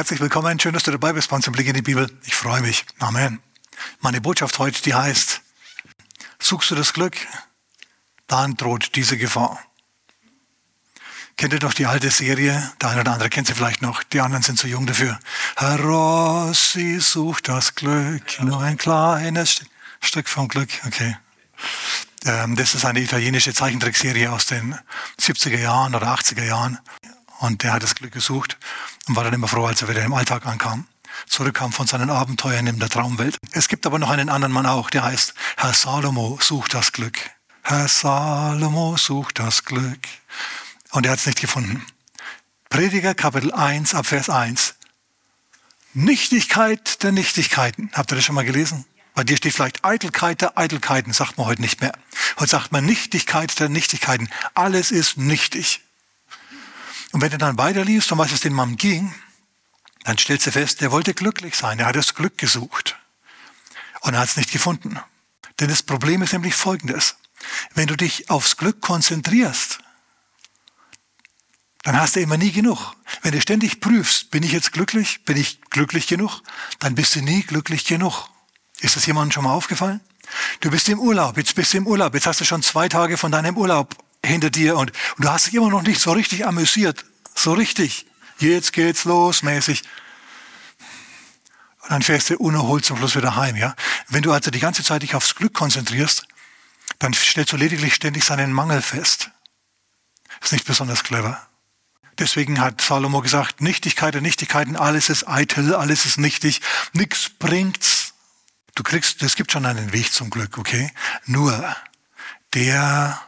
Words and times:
Herzlich 0.00 0.20
willkommen, 0.20 0.58
schön, 0.58 0.72
dass 0.72 0.84
du 0.84 0.92
dabei 0.92 1.12
bist 1.12 1.28
bei 1.28 1.36
uns 1.36 1.46
im 1.46 1.52
Blick 1.52 1.66
in 1.66 1.74
die 1.74 1.82
Bibel. 1.82 2.10
Ich 2.24 2.34
freue 2.34 2.62
mich. 2.62 2.86
Amen. 3.00 3.38
Meine 4.00 4.22
Botschaft 4.22 4.58
heute, 4.58 4.80
die 4.80 4.94
heißt, 4.94 5.42
suchst 6.38 6.70
du 6.70 6.74
das 6.74 6.94
Glück, 6.94 7.18
dann 8.26 8.56
droht 8.56 8.96
diese 8.96 9.18
Gefahr. 9.18 9.60
Kennt 11.36 11.52
ihr 11.52 11.58
doch 11.58 11.74
die 11.74 11.84
alte 11.84 12.10
Serie? 12.10 12.72
Der 12.80 12.88
eine 12.88 13.02
oder 13.02 13.12
andere 13.12 13.28
kennt 13.28 13.46
sie 13.46 13.52
vielleicht 13.52 13.82
noch. 13.82 14.02
Die 14.02 14.22
anderen 14.22 14.42
sind 14.42 14.58
zu 14.58 14.68
jung 14.68 14.86
dafür. 14.86 15.20
Herr 15.58 15.78
Rossi 15.78 16.98
sucht 16.98 17.48
das 17.48 17.74
Glück, 17.74 18.40
nur 18.40 18.58
ein 18.58 18.78
kleines 18.78 19.66
Stück 20.00 20.30
vom 20.30 20.48
Glück. 20.48 20.70
Okay. 20.86 21.18
Ähm, 22.24 22.56
das 22.56 22.74
ist 22.74 22.86
eine 22.86 23.00
italienische 23.00 23.52
Zeichentrickserie 23.52 24.32
aus 24.32 24.46
den 24.46 24.78
70er 25.20 25.58
Jahren 25.58 25.94
oder 25.94 26.06
80er 26.06 26.44
Jahren. 26.44 26.78
Und 27.40 27.62
der 27.62 27.72
hat 27.72 27.82
das 27.82 27.94
Glück 27.94 28.12
gesucht 28.12 28.58
und 29.08 29.16
war 29.16 29.24
dann 29.24 29.32
immer 29.32 29.48
froh, 29.48 29.64
als 29.64 29.80
er 29.80 29.88
wieder 29.88 30.04
im 30.04 30.12
Alltag 30.12 30.44
ankam. 30.44 30.86
Zurückkam 31.26 31.72
von 31.72 31.86
seinen 31.86 32.10
Abenteuern 32.10 32.66
in 32.66 32.78
der 32.78 32.90
Traumwelt. 32.90 33.38
Es 33.52 33.68
gibt 33.68 33.86
aber 33.86 33.98
noch 33.98 34.10
einen 34.10 34.28
anderen 34.28 34.52
Mann 34.52 34.66
auch, 34.66 34.90
der 34.90 35.04
heißt 35.04 35.34
Herr 35.56 35.72
Salomo 35.72 36.38
sucht 36.40 36.74
das 36.74 36.92
Glück. 36.92 37.18
Herr 37.62 37.88
Salomo 37.88 38.96
sucht 38.98 39.38
das 39.38 39.64
Glück. 39.64 40.00
Und 40.90 41.06
er 41.06 41.12
hat 41.12 41.18
es 41.18 41.26
nicht 41.26 41.40
gefunden. 41.40 41.84
Prediger 42.68 43.14
Kapitel 43.14 43.52
1 43.52 43.94
ab 43.94 44.06
Vers 44.06 44.28
1. 44.28 44.74
Nichtigkeit 45.94 47.02
der 47.02 47.10
Nichtigkeiten. 47.10 47.90
Habt 47.94 48.12
ihr 48.12 48.16
das 48.16 48.24
schon 48.24 48.34
mal 48.34 48.44
gelesen? 48.44 48.84
Bei 49.14 49.24
dir 49.24 49.38
steht 49.38 49.54
vielleicht 49.54 49.82
Eitelkeit 49.82 50.42
der 50.42 50.58
Eitelkeiten, 50.58 51.14
sagt 51.14 51.38
man 51.38 51.46
heute 51.46 51.62
nicht 51.62 51.80
mehr. 51.80 51.92
Heute 52.38 52.50
sagt 52.50 52.70
man 52.70 52.84
Nichtigkeit 52.84 53.58
der 53.58 53.70
Nichtigkeiten. 53.70 54.28
Alles 54.54 54.90
ist 54.90 55.16
nichtig. 55.16 55.80
Und 57.12 57.20
wenn 57.20 57.30
du 57.30 57.38
dann 57.38 57.58
weiterliest, 57.58 58.12
um 58.12 58.18
was 58.18 58.32
es 58.32 58.40
dem 58.40 58.52
Mann 58.52 58.76
ging, 58.76 59.14
dann 60.04 60.16
stellst 60.16 60.46
du 60.46 60.52
fest, 60.52 60.80
er 60.82 60.92
wollte 60.92 61.14
glücklich 61.14 61.56
sein. 61.56 61.78
Er 61.78 61.86
hat 61.86 61.96
das 61.96 62.14
Glück 62.14 62.38
gesucht. 62.38 62.96
Und 64.00 64.14
er 64.14 64.20
hat 64.20 64.28
es 64.28 64.36
nicht 64.36 64.52
gefunden. 64.52 64.98
Denn 65.58 65.68
das 65.68 65.82
Problem 65.82 66.22
ist 66.22 66.32
nämlich 66.32 66.54
folgendes. 66.54 67.16
Wenn 67.74 67.86
du 67.86 67.96
dich 67.96 68.30
aufs 68.30 68.56
Glück 68.56 68.80
konzentrierst, 68.80 69.80
dann 71.82 71.98
hast 71.98 72.16
du 72.16 72.20
immer 72.20 72.36
nie 72.36 72.52
genug. 72.52 72.94
Wenn 73.22 73.32
du 73.32 73.40
ständig 73.40 73.80
prüfst, 73.80 74.30
bin 74.30 74.42
ich 74.42 74.52
jetzt 74.52 74.72
glücklich, 74.72 75.24
bin 75.24 75.36
ich 75.36 75.60
glücklich 75.70 76.06
genug, 76.06 76.42
dann 76.78 76.94
bist 76.94 77.14
du 77.16 77.22
nie 77.22 77.42
glücklich 77.42 77.84
genug. 77.86 78.28
Ist 78.80 78.96
das 78.96 79.06
jemandem 79.06 79.32
schon 79.32 79.44
mal 79.44 79.54
aufgefallen? 79.54 80.00
Du 80.60 80.70
bist 80.70 80.88
im 80.88 80.98
Urlaub, 80.98 81.36
jetzt 81.36 81.54
bist 81.54 81.72
du 81.72 81.78
im 81.78 81.86
Urlaub, 81.86 82.14
jetzt 82.14 82.26
hast 82.26 82.40
du 82.40 82.44
schon 82.44 82.62
zwei 82.62 82.88
Tage 82.88 83.16
von 83.16 83.32
deinem 83.32 83.56
Urlaub 83.56 83.96
hinter 84.24 84.50
dir 84.50 84.76
und, 84.76 84.92
und 85.16 85.24
du 85.24 85.30
hast 85.30 85.46
dich 85.46 85.54
immer 85.54 85.70
noch 85.70 85.82
nicht 85.82 86.00
so 86.00 86.12
richtig 86.12 86.46
amüsiert. 86.46 87.04
So 87.42 87.54
richtig. 87.54 88.04
Jetzt 88.38 88.74
geht's 88.74 89.04
los, 89.04 89.42
mäßig. 89.42 89.82
Und 91.80 91.90
dann 91.90 92.02
fährst 92.02 92.28
du 92.28 92.36
unerholt 92.36 92.84
zum 92.84 92.98
Schluss 92.98 93.16
wieder 93.16 93.34
heim, 93.34 93.56
ja? 93.56 93.74
Wenn 94.08 94.22
du 94.22 94.30
also 94.30 94.50
die 94.50 94.60
ganze 94.60 94.84
Zeit 94.84 95.00
dich 95.02 95.14
aufs 95.14 95.34
Glück 95.34 95.54
konzentrierst, 95.54 96.28
dann 96.98 97.14
stellst 97.14 97.50
du 97.54 97.56
lediglich 97.56 97.94
ständig 97.94 98.26
seinen 98.26 98.52
Mangel 98.52 98.82
fest. 98.82 99.30
Ist 100.42 100.52
nicht 100.52 100.66
besonders 100.66 101.02
clever. 101.02 101.40
Deswegen 102.18 102.60
hat 102.60 102.82
Salomo 102.82 103.22
gesagt, 103.22 103.62
Nichtigkeit 103.62 104.12
der 104.12 104.20
Nichtigkeiten, 104.20 104.76
alles 104.76 105.08
ist 105.08 105.26
eitel, 105.26 105.74
alles 105.74 106.04
ist 106.04 106.18
nichtig, 106.18 106.60
nichts 106.92 107.30
bringt's. 107.30 108.12
Du 108.74 108.82
kriegst, 108.82 109.22
es 109.22 109.34
gibt 109.34 109.50
schon 109.50 109.64
einen 109.64 109.94
Weg 109.94 110.12
zum 110.12 110.28
Glück, 110.28 110.58
okay? 110.58 110.92
Nur 111.24 111.74
der 112.52 113.18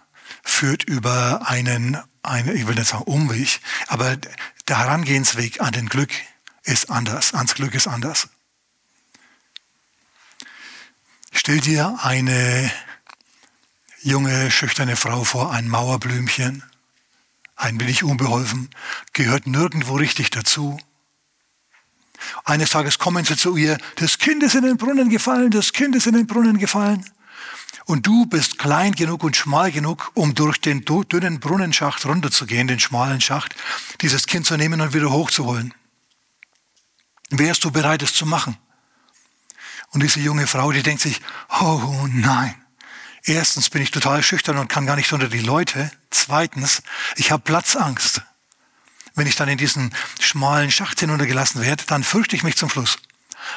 führt 0.42 0.84
über 0.84 1.48
einen, 1.48 1.96
einen, 2.22 2.56
ich 2.56 2.66
will 2.66 2.74
nicht 2.74 2.88
sagen 2.88 3.04
Umweg, 3.04 3.60
aber 3.88 4.16
der 4.68 4.78
Herangehensweg 4.78 5.60
an 5.60 5.72
den 5.72 5.88
Glück 5.88 6.10
ist 6.64 6.90
anders, 6.90 7.34
ans 7.34 7.54
Glück 7.54 7.74
ist 7.74 7.88
anders. 7.88 8.28
Stell 11.32 11.60
dir 11.60 11.98
eine 12.02 12.70
junge, 14.02 14.50
schüchterne 14.50 14.96
Frau 14.96 15.24
vor, 15.24 15.52
ein 15.52 15.68
Mauerblümchen, 15.68 16.62
ein 17.56 17.80
wenig 17.80 18.04
unbeholfen, 18.04 18.70
gehört 19.12 19.46
nirgendwo 19.46 19.96
richtig 19.96 20.30
dazu. 20.30 20.78
Eines 22.44 22.70
Tages 22.70 22.98
kommen 22.98 23.24
sie 23.24 23.36
zu 23.36 23.56
ihr, 23.56 23.78
das 23.96 24.18
Kind 24.18 24.42
ist 24.42 24.54
in 24.54 24.62
den 24.62 24.76
Brunnen 24.76 25.08
gefallen, 25.08 25.50
das 25.50 25.72
Kind 25.72 25.96
ist 25.96 26.06
in 26.06 26.14
den 26.14 26.26
Brunnen 26.26 26.58
gefallen. 26.58 27.04
Und 27.92 28.06
du 28.06 28.24
bist 28.24 28.58
klein 28.58 28.92
genug 28.92 29.22
und 29.22 29.36
schmal 29.36 29.70
genug, 29.70 30.12
um 30.14 30.34
durch 30.34 30.58
den 30.58 30.82
dünnen 30.86 31.40
Brunnenschacht 31.40 32.06
runterzugehen, 32.06 32.66
den 32.66 32.80
schmalen 32.80 33.20
Schacht, 33.20 33.54
dieses 34.00 34.26
Kind 34.26 34.46
zu 34.46 34.56
nehmen 34.56 34.80
und 34.80 34.94
wieder 34.94 35.10
hochzuholen. 35.10 35.74
Wärst 37.28 37.64
du 37.64 37.70
bereit, 37.70 38.02
es 38.02 38.14
zu 38.14 38.24
machen? 38.24 38.56
Und 39.90 40.02
diese 40.02 40.20
junge 40.20 40.46
Frau, 40.46 40.72
die 40.72 40.82
denkt 40.82 41.02
sich, 41.02 41.20
oh 41.60 42.08
nein. 42.08 42.54
Erstens 43.24 43.68
bin 43.68 43.82
ich 43.82 43.90
total 43.90 44.22
schüchtern 44.22 44.56
und 44.56 44.68
kann 44.68 44.86
gar 44.86 44.96
nicht 44.96 45.12
unter 45.12 45.28
die 45.28 45.40
Leute. 45.40 45.90
Zweitens, 46.08 46.82
ich 47.16 47.30
habe 47.30 47.42
Platzangst. 47.42 48.22
Wenn 49.16 49.26
ich 49.26 49.36
dann 49.36 49.50
in 49.50 49.58
diesen 49.58 49.94
schmalen 50.18 50.70
Schacht 50.70 51.00
hinuntergelassen 51.00 51.60
werde, 51.60 51.84
dann 51.84 52.04
fürchte 52.04 52.36
ich 52.36 52.42
mich 52.42 52.56
zum 52.56 52.70
Schluss. 52.70 52.96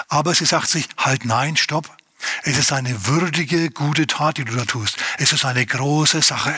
Aber 0.10 0.36
sie 0.36 0.46
sagt 0.46 0.68
sich, 0.68 0.90
halt 0.98 1.24
nein, 1.24 1.56
stopp. 1.56 1.96
Es 2.44 2.58
ist 2.58 2.72
eine 2.72 3.08
würdige, 3.08 3.70
gute 3.72 4.08
Tat, 4.08 4.38
die 4.38 4.46
du 4.46 4.56
da 4.56 4.66
tust. 4.66 4.98
Es 5.18 5.34
ist 5.34 5.46
eine 5.46 5.66
große 5.66 6.22
Sache. 6.22 6.56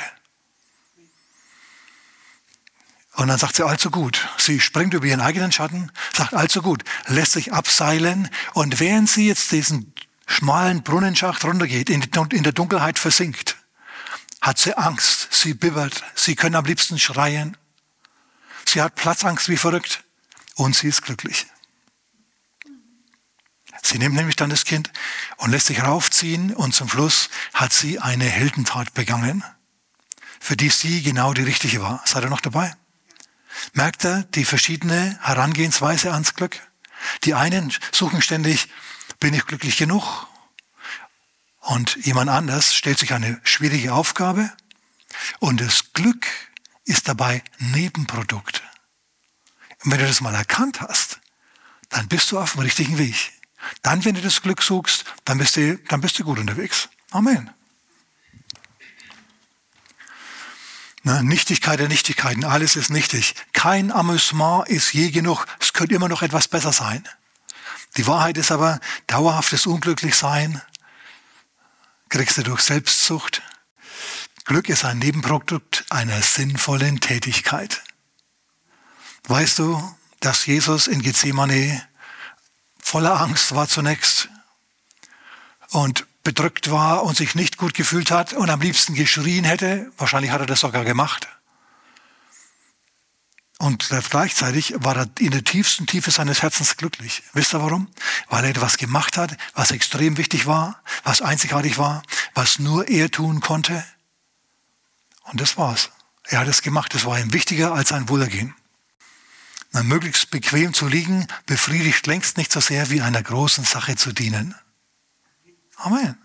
Und 3.15 3.29
dann 3.29 3.39
sagt 3.39 3.55
sie, 3.55 3.65
allzu 3.65 3.89
gut. 3.89 4.27
Sie 4.37 4.59
springt 4.59 4.93
über 4.93 5.05
ihren 5.05 5.21
eigenen 5.21 5.51
Schatten, 5.51 5.91
sagt, 6.13 6.35
allzu 6.35 6.61
gut, 6.61 6.83
lässt 7.07 7.31
sich 7.31 7.51
abseilen. 7.51 8.29
Und 8.53 8.79
während 8.79 9.09
sie 9.09 9.27
jetzt 9.27 9.51
diesen 9.51 9.93
schmalen 10.27 10.83
Brunnenschacht 10.83 11.43
runtergeht, 11.43 11.89
in 11.89 12.01
der 12.01 12.51
Dunkelheit 12.51 12.99
versinkt, 12.99 13.57
hat 14.39 14.59
sie 14.59 14.77
Angst, 14.77 15.29
sie 15.31 15.55
bibbert, 15.55 16.03
sie 16.13 16.35
können 16.35 16.55
am 16.55 16.65
liebsten 16.65 16.99
schreien. 16.99 17.57
Sie 18.65 18.81
hat 18.81 18.95
Platzangst 18.95 19.49
wie 19.49 19.57
verrückt 19.57 20.03
und 20.55 20.75
sie 20.75 20.89
ist 20.89 21.01
glücklich. 21.01 21.47
Sie 23.81 23.99
nimmt 23.99 24.15
nämlich 24.15 24.35
dann 24.35 24.49
das 24.49 24.65
Kind 24.65 24.91
und 25.37 25.51
lässt 25.51 25.67
sich 25.67 25.81
raufziehen 25.81 26.53
und 26.53 26.73
zum 26.73 26.89
Schluss 26.89 27.29
hat 27.53 27.73
sie 27.73 27.99
eine 27.99 28.25
Heldentat 28.25 28.93
begangen, 28.93 29.43
für 30.39 30.57
die 30.57 30.69
sie 30.69 31.01
genau 31.01 31.33
die 31.33 31.43
richtige 31.43 31.81
war. 31.81 32.01
Seid 32.05 32.23
ihr 32.23 32.29
noch 32.29 32.41
dabei? 32.41 32.75
Merkt 33.73 34.05
ihr 34.05 34.23
die 34.35 34.45
verschiedene 34.45 35.17
Herangehensweise 35.21 36.13
ans 36.13 36.33
Glück? 36.35 36.59
Die 37.23 37.33
einen 37.33 37.73
suchen 37.91 38.21
ständig, 38.21 38.69
bin 39.19 39.33
ich 39.33 39.45
glücklich 39.45 39.77
genug? 39.77 40.27
Und 41.59 41.97
jemand 42.05 42.29
anders 42.29 42.73
stellt 42.73 42.99
sich 42.99 43.13
eine 43.13 43.39
schwierige 43.43 43.93
Aufgabe 43.93 44.51
und 45.39 45.59
das 45.59 45.93
Glück 45.93 46.25
ist 46.85 47.07
dabei 47.07 47.43
Nebenprodukt. 47.57 48.63
Und 49.83 49.91
wenn 49.91 49.99
du 49.99 50.07
das 50.07 50.21
mal 50.21 50.33
erkannt 50.33 50.81
hast, 50.81 51.19
dann 51.89 52.07
bist 52.07 52.31
du 52.31 52.39
auf 52.39 52.53
dem 52.53 52.61
richtigen 52.61 52.97
Weg. 52.97 53.33
Dann, 53.81 54.03
wenn 54.05 54.15
du 54.15 54.21
das 54.21 54.41
Glück 54.41 54.61
suchst, 54.61 55.05
dann 55.25 55.37
bist 55.37 55.55
du, 55.55 55.77
dann 55.89 56.01
bist 56.01 56.17
du 56.19 56.23
gut 56.23 56.39
unterwegs. 56.39 56.89
Amen. 57.11 57.49
Na, 61.03 61.23
Nichtigkeit 61.23 61.79
der 61.79 61.87
Nichtigkeiten, 61.87 62.43
alles 62.43 62.75
ist 62.75 62.89
nichtig. 62.89 63.33
Kein 63.53 63.91
Amüsement 63.91 64.67
ist 64.67 64.93
je 64.93 65.09
genug. 65.09 65.45
Es 65.59 65.71
könnte 65.71 65.95
immer 65.95 66.09
noch 66.09 66.21
etwas 66.21 66.49
besser 66.49 66.73
sein. 66.73 67.07
Die 67.95 68.05
Wahrheit 68.07 68.37
ist 68.37 68.51
aber, 68.51 68.79
dauerhaftes 69.07 69.65
Unglücklichsein 69.65 70.61
kriegst 72.09 72.37
du 72.37 72.43
durch 72.43 72.61
Selbstsucht. 72.61 73.41
Glück 74.45 74.69
ist 74.69 74.85
ein 74.85 74.99
Nebenprodukt 74.99 75.85
einer 75.89 76.21
sinnvollen 76.21 76.99
Tätigkeit. 76.99 77.83
Weißt 79.27 79.59
du, 79.59 79.95
dass 80.19 80.45
Jesus 80.45 80.87
in 80.87 81.01
Gethsemane 81.01 81.85
voller 82.87 83.19
Angst 83.19 83.53
war 83.53 83.67
zunächst 83.67 84.29
und 85.71 86.07
bedrückt 86.23 86.71
war 86.71 87.03
und 87.03 87.17
sich 87.17 87.35
nicht 87.35 87.57
gut 87.57 87.73
gefühlt 87.73 88.11
hat 88.11 88.31
und 88.31 88.49
am 88.49 88.61
liebsten 88.61 88.93
geschrien 88.93 89.43
hätte. 89.43 89.91
Wahrscheinlich 89.97 90.31
hat 90.31 90.39
er 90.39 90.45
das 90.47 90.61
sogar 90.61 90.85
gemacht. 90.85 91.27
Und 93.59 93.89
gleichzeitig 94.09 94.75
war 94.77 94.95
er 94.95 95.09
in 95.19 95.31
der 95.31 95.43
tiefsten 95.43 95.85
Tiefe 95.85 96.11
seines 96.11 96.41
Herzens 96.43 96.77
glücklich. 96.77 97.23
Wisst 97.33 97.53
ihr 97.53 97.61
warum? 97.61 97.89
Weil 98.29 98.45
er 98.45 98.51
etwas 98.51 98.77
gemacht 98.77 99.17
hat, 99.17 99.35
was 99.53 99.71
extrem 99.71 100.15
wichtig 100.15 100.45
war, 100.45 100.81
was 101.03 101.21
einzigartig 101.21 101.77
war, 101.77 102.03
was 102.35 102.57
nur 102.57 102.87
er 102.87 103.11
tun 103.11 103.41
konnte. 103.41 103.83
Und 105.23 105.41
das 105.41 105.57
war's. 105.57 105.89
Er 106.23 106.39
hat 106.39 106.47
es 106.47 106.61
gemacht. 106.61 106.95
Es 106.95 107.03
war 107.03 107.19
ihm 107.19 107.33
wichtiger 107.33 107.73
als 107.73 107.89
sein 107.89 108.07
Wohlergehen 108.07 108.55
möglichst 109.71 110.31
bequem 110.31 110.73
zu 110.73 110.87
liegen, 110.87 111.27
befriedigt 111.45 112.07
längst 112.07 112.37
nicht 112.37 112.51
so 112.51 112.59
sehr 112.59 112.89
wie 112.89 113.01
einer 113.01 113.21
großen 113.21 113.63
Sache 113.63 113.95
zu 113.95 114.11
dienen. 114.11 114.55
Amen. 115.77 116.17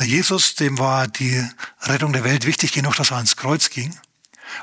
Jesus, 0.00 0.54
dem 0.54 0.78
war 0.78 1.06
die 1.06 1.48
Rettung 1.82 2.12
der 2.12 2.24
Welt 2.24 2.46
wichtig 2.46 2.72
genug, 2.72 2.96
dass 2.96 3.10
er 3.10 3.16
ans 3.16 3.36
Kreuz 3.36 3.70
ging. 3.70 3.96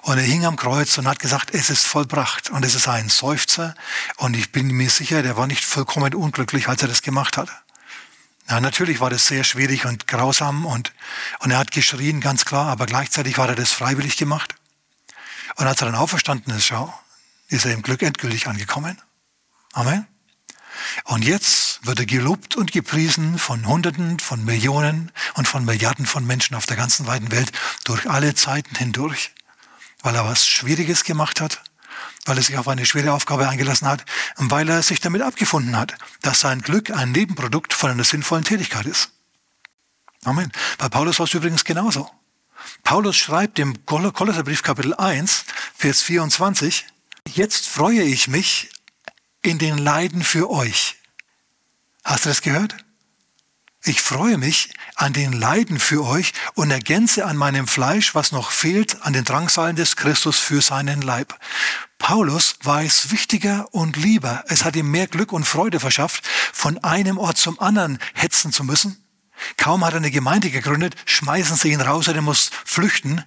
Und 0.04 0.18
er 0.18 0.24
hing 0.24 0.46
am 0.46 0.56
Kreuz 0.56 0.98
und 0.98 1.08
hat 1.08 1.20
gesagt, 1.20 1.54
es 1.54 1.70
ist 1.70 1.86
vollbracht. 1.86 2.50
Und 2.50 2.64
es 2.66 2.76
ist 2.76 2.88
ein 2.88 3.10
Seufzer. 3.10 3.76
Und 4.18 4.36
ich 4.36 4.52
bin 4.52 4.68
mir 4.68 4.90
sicher, 4.90 5.24
der 5.24 5.38
war 5.38 5.48
nicht 5.48 5.64
vollkommen 5.64 6.14
unglücklich, 6.14 6.68
als 6.68 6.82
er 6.82 6.88
das 6.88 7.02
gemacht 7.02 7.38
hat. 7.38 7.50
Ja, 8.50 8.60
natürlich 8.60 9.00
war 9.00 9.10
das 9.10 9.28
sehr 9.28 9.44
schwierig 9.44 9.86
und 9.86 10.08
grausam 10.08 10.66
und, 10.66 10.94
und 11.40 11.52
er 11.52 11.58
hat 11.58 11.72
geschrien, 11.72 12.20
ganz 12.20 12.44
klar, 12.44 12.68
aber 12.68 12.86
gleichzeitig 12.86 13.38
war 13.38 13.48
er 13.48 13.56
das 13.56 13.72
freiwillig 13.72 14.18
gemacht. 14.18 14.56
Und 15.56 15.68
als 15.68 15.82
er 15.82 15.86
dann 15.86 15.96
auferstanden 15.96 16.54
ist, 16.56 16.66
schau, 16.66 16.94
ist 17.52 17.66
er 17.66 17.74
im 17.74 17.82
Glück 17.82 18.02
endgültig 18.02 18.48
angekommen. 18.48 19.00
Amen. 19.74 20.08
Und 21.04 21.24
jetzt 21.24 21.86
wird 21.86 22.00
er 22.00 22.06
gelobt 22.06 22.56
und 22.56 22.72
gepriesen 22.72 23.38
von 23.38 23.68
Hunderten, 23.68 24.20
von 24.20 24.44
Millionen 24.44 25.12
und 25.36 25.48
von 25.48 25.66
Milliarden 25.66 26.06
von 26.06 26.26
Menschen 26.26 26.56
auf 26.56 26.66
der 26.66 26.78
ganzen 26.78 27.08
weiten 27.08 27.32
Welt 27.32 27.52
durch 27.84 28.10
alle 28.10 28.34
Zeiten 28.36 28.76
hindurch, 28.76 29.32
weil 30.02 30.16
er 30.16 30.26
was 30.26 30.48
Schwieriges 30.48 31.04
gemacht 31.04 31.42
hat, 31.42 31.62
weil 32.26 32.38
er 32.38 32.44
sich 32.44 32.58
auf 32.58 32.68
eine 32.68 32.86
schwere 32.86 33.14
Aufgabe 33.14 33.48
eingelassen 33.48 33.88
hat 33.88 34.06
und 34.38 34.50
weil 34.50 34.70
er 34.70 34.82
sich 34.82 35.02
damit 35.02 35.22
abgefunden 35.22 35.78
hat, 35.78 35.96
dass 36.22 36.40
sein 36.40 36.62
Glück 36.62 36.90
ein 36.92 37.12
Nebenprodukt 37.12 37.74
von 37.74 37.92
einer 37.92 38.04
sinnvollen 38.04 38.46
Tätigkeit 38.46 38.86
ist. 38.86 39.12
Amen. 40.24 40.52
Bei 40.78 40.88
Paulus 40.88 41.20
war 41.20 41.26
es 41.26 41.34
übrigens 41.34 41.64
genauso. 41.66 42.10
Paulus 42.84 43.18
schreibt 43.18 43.60
im 43.60 43.86
Kolosserbrief 43.86 44.62
Kapitel 44.62 44.94
1, 44.94 45.46
Vers 45.76 46.02
24, 46.04 46.86
Jetzt 47.28 47.68
freue 47.68 48.02
ich 48.02 48.28
mich 48.28 48.70
in 49.42 49.58
den 49.58 49.78
Leiden 49.78 50.24
für 50.24 50.50
euch. 50.50 50.98
Hast 52.04 52.26
du 52.26 52.30
das 52.30 52.42
gehört? 52.42 52.76
Ich 53.84 54.02
freue 54.02 54.38
mich 54.38 54.74
an 54.96 55.14
den 55.14 55.34
Leiden 55.34 55.80
für 55.80 56.06
euch 56.06 56.34
und 56.54 56.70
ergänze 56.70 57.26
an 57.26 57.36
meinem 57.38 57.68
Fleisch, 57.68 58.14
was 58.14 58.32
noch 58.32 58.52
fehlt, 58.52 59.02
an 59.02 59.14
den 59.14 59.24
Drangsalen 59.24 59.76
des 59.76 59.96
Christus 59.96 60.38
für 60.38 60.62
seinen 60.62 61.02
Leib. 61.02 61.40
Paulus 61.98 62.58
war 62.62 62.84
es 62.84 63.12
wichtiger 63.12 63.74
und 63.74 63.96
lieber, 63.96 64.44
es 64.48 64.66
hat 64.66 64.76
ihm 64.76 64.92
mehr 64.92 65.08
Glück 65.08 65.32
und 65.32 65.46
Freude 65.46 65.80
verschafft, 65.80 66.28
von 66.54 66.78
einem 66.84 67.18
Ort 67.18 67.38
zum 67.38 67.60
anderen 67.60 67.98
hetzen 68.14 68.52
zu 68.52 68.64
müssen. 68.64 69.04
Kaum 69.58 69.84
hat 69.84 69.94
er 69.94 69.98
eine 69.98 70.12
Gemeinde 70.12 70.52
gegründet, 70.52 70.96
schmeißen 71.06 71.56
sie 71.56 71.72
ihn 71.72 71.82
raus, 71.82 72.08
er 72.08 72.22
muss 72.22 72.52
flüchten. 72.66 73.24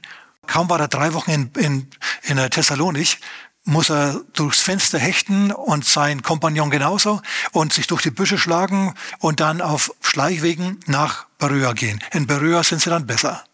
Kaum 0.46 0.68
war 0.68 0.78
er 0.78 0.88
drei 0.88 1.14
Wochen 1.14 1.30
in, 1.30 1.50
in, 1.56 1.90
in 2.22 2.50
Thessalonik, 2.50 3.18
muss 3.64 3.90
er 3.90 4.20
durchs 4.34 4.60
Fenster 4.60 4.98
hechten 4.98 5.50
und 5.50 5.84
sein 5.84 6.22
Kompagnon 6.22 6.70
genauso 6.70 7.22
und 7.52 7.72
sich 7.72 7.86
durch 7.86 8.02
die 8.02 8.10
Büsche 8.10 8.38
schlagen 8.38 8.94
und 9.18 9.40
dann 9.40 9.60
auf 9.60 9.92
Schleichwegen 10.02 10.80
nach 10.86 11.26
Beröa 11.38 11.72
gehen. 11.72 12.02
In 12.12 12.26
Beröa 12.26 12.62
sind 12.62 12.82
sie 12.82 12.90
dann 12.90 13.06
besser. 13.06 13.44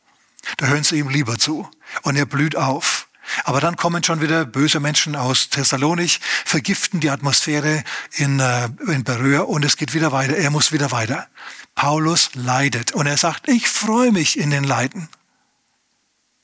Da 0.57 0.67
hören 0.67 0.85
sie 0.85 0.99
ihm 0.99 1.09
lieber 1.09 1.39
zu 1.39 1.69
und 2.03 2.17
er 2.17 2.27
blüht 2.27 2.57
auf. 2.57 3.07
Aber 3.45 3.61
dann 3.61 3.77
kommen 3.77 4.03
schon 4.03 4.21
wieder 4.21 4.45
böse 4.45 4.81
Menschen 4.81 5.15
aus 5.15 5.51
Thessalonich, 5.51 6.21
vergiften 6.45 6.99
die 6.99 7.11
Atmosphäre 7.11 7.85
in, 8.17 8.41
äh, 8.41 8.69
in 8.89 9.05
Beröa 9.05 9.43
und 9.43 9.65
es 9.65 9.77
geht 9.77 9.95
wieder 9.95 10.11
weiter. 10.11 10.37
Er 10.37 10.51
muss 10.51 10.73
wieder 10.73 10.91
weiter. 10.91 11.29
Paulus 11.77 12.31
leidet 12.35 12.93
und 12.93 13.07
er 13.07 13.17
sagt, 13.17 13.49
ich 13.49 13.69
freue 13.69 14.11
mich 14.11 14.39
in 14.39 14.51
den 14.51 14.65
Leiden. 14.65 15.09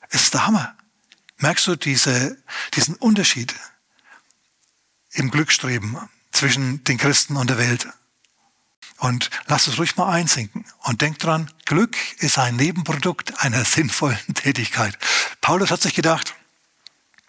Es 0.09 0.23
ist 0.23 0.33
der 0.33 0.47
Hammer. 0.47 0.77
Merkst 1.37 1.67
du 1.67 1.75
diese, 1.75 2.37
diesen 2.73 2.95
Unterschied 2.95 3.53
im 5.11 5.29
Glückstreben 5.29 5.97
zwischen 6.31 6.83
den 6.83 6.97
Christen 6.97 7.37
und 7.37 7.49
der 7.49 7.57
Welt? 7.57 7.87
Und 8.97 9.29
lass 9.45 9.67
es 9.67 9.77
ruhig 9.77 9.95
mal 9.95 10.11
einsinken. 10.11 10.65
Und 10.79 11.01
denk 11.01 11.19
dran, 11.19 11.51
Glück 11.65 11.95
ist 12.17 12.39
ein 12.39 12.55
Nebenprodukt 12.55 13.39
einer 13.43 13.63
sinnvollen 13.63 14.19
Tätigkeit. 14.33 14.97
Paulus 15.41 15.69
hat 15.69 15.81
sich 15.81 15.93
gedacht, 15.93 16.33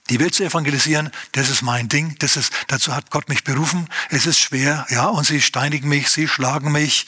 die 0.08 0.20
Welt 0.20 0.34
zu 0.34 0.42
evangelisieren, 0.42 1.10
das 1.32 1.50
ist 1.50 1.60
mein 1.60 1.90
Ding, 1.90 2.16
das 2.18 2.38
ist, 2.38 2.52
dazu 2.68 2.94
hat 2.94 3.10
Gott 3.10 3.28
mich 3.28 3.44
berufen. 3.44 3.90
Es 4.08 4.24
ist 4.24 4.38
schwer, 4.40 4.86
ja, 4.88 5.06
und 5.06 5.24
sie 5.24 5.42
steinigen 5.42 5.88
mich, 5.88 6.08
sie 6.08 6.26
schlagen 6.26 6.72
mich, 6.72 7.06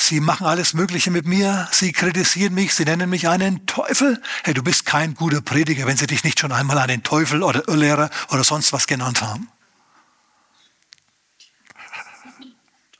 Sie 0.00 0.20
machen 0.20 0.46
alles 0.46 0.74
Mögliche 0.74 1.10
mit 1.10 1.26
mir. 1.26 1.68
Sie 1.72 1.92
kritisieren 1.92 2.54
mich. 2.54 2.72
Sie 2.72 2.84
nennen 2.84 3.10
mich 3.10 3.28
einen 3.28 3.66
Teufel. 3.66 4.22
Hey, 4.44 4.54
du 4.54 4.62
bist 4.62 4.86
kein 4.86 5.14
guter 5.14 5.40
Prediger, 5.40 5.86
wenn 5.86 5.96
sie 5.96 6.06
dich 6.06 6.22
nicht 6.22 6.38
schon 6.38 6.52
einmal 6.52 6.78
einen 6.78 7.02
Teufel 7.02 7.42
oder 7.42 7.66
Irrlehrer 7.66 8.08
oder 8.30 8.44
sonst 8.44 8.72
was 8.72 8.86
genannt 8.86 9.22
haben. 9.22 9.48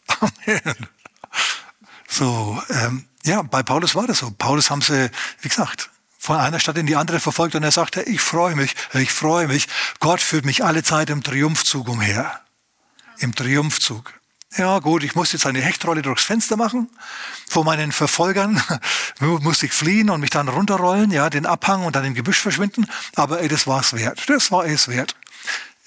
Amen. 0.20 0.88
So, 2.08 2.60
ähm, 2.68 3.06
ja, 3.22 3.42
bei 3.42 3.62
Paulus 3.62 3.94
war 3.94 4.08
das 4.08 4.18
so. 4.18 4.32
Paulus 4.32 4.68
haben 4.68 4.82
sie, 4.82 5.08
wie 5.40 5.48
gesagt, 5.48 5.90
von 6.18 6.36
einer 6.36 6.58
Stadt 6.58 6.78
in 6.78 6.86
die 6.86 6.96
andere 6.96 7.20
verfolgt 7.20 7.54
und 7.54 7.62
er 7.62 7.70
sagte, 7.70 8.02
ich 8.02 8.20
freue 8.20 8.56
mich, 8.56 8.74
ich 8.94 9.12
freue 9.12 9.46
mich. 9.46 9.68
Gott 10.00 10.20
führt 10.20 10.44
mich 10.44 10.64
alle 10.64 10.82
Zeit 10.82 11.10
im 11.10 11.22
Triumphzug 11.22 11.88
umher. 11.88 12.40
Im 13.18 13.36
Triumphzug. 13.36 14.17
Ja 14.56 14.78
gut, 14.78 15.04
ich 15.04 15.14
musste 15.14 15.36
jetzt 15.36 15.46
eine 15.46 15.60
Hechtrolle 15.60 16.02
durchs 16.02 16.24
Fenster 16.24 16.56
machen. 16.56 16.88
Vor 17.48 17.64
meinen 17.64 17.92
Verfolgern 17.92 18.62
musste 19.20 19.66
ich 19.66 19.72
fliehen 19.72 20.08
und 20.10 20.20
mich 20.20 20.30
dann 20.30 20.48
runterrollen, 20.48 21.10
ja, 21.10 21.28
den 21.28 21.44
Abhang 21.44 21.84
und 21.84 21.94
dann 21.94 22.04
im 22.04 22.14
Gebüsch 22.14 22.40
verschwinden. 22.40 22.86
Aber 23.14 23.40
ey, 23.40 23.48
das 23.48 23.66
war 23.66 23.80
es 23.80 23.92
wert. 23.92 24.28
Das 24.28 24.50
war 24.50 24.64
es 24.64 24.88
wert. 24.88 25.14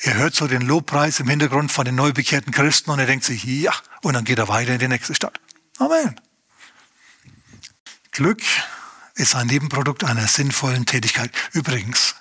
Er 0.03 0.15
hört 0.15 0.35
so 0.35 0.47
den 0.47 0.61
Lobpreis 0.61 1.19
im 1.19 1.27
Hintergrund 1.27 1.71
von 1.71 1.85
den 1.85 1.95
neu 1.95 2.11
bekehrten 2.11 2.51
Christen 2.51 2.91
und 2.91 2.99
er 2.99 3.05
denkt 3.05 3.25
sich, 3.25 3.43
ja, 3.43 3.73
und 4.01 4.13
dann 4.13 4.25
geht 4.25 4.39
er 4.39 4.47
weiter 4.47 4.73
in 4.73 4.79
die 4.79 4.87
nächste 4.87 5.15
Stadt. 5.15 5.39
Amen. 5.77 6.19
Glück 8.11 8.41
ist 9.15 9.35
ein 9.35 9.47
Nebenprodukt 9.47 10.03
einer 10.03 10.27
sinnvollen 10.27 10.85
Tätigkeit. 10.85 11.31
Übrigens, 11.51 12.15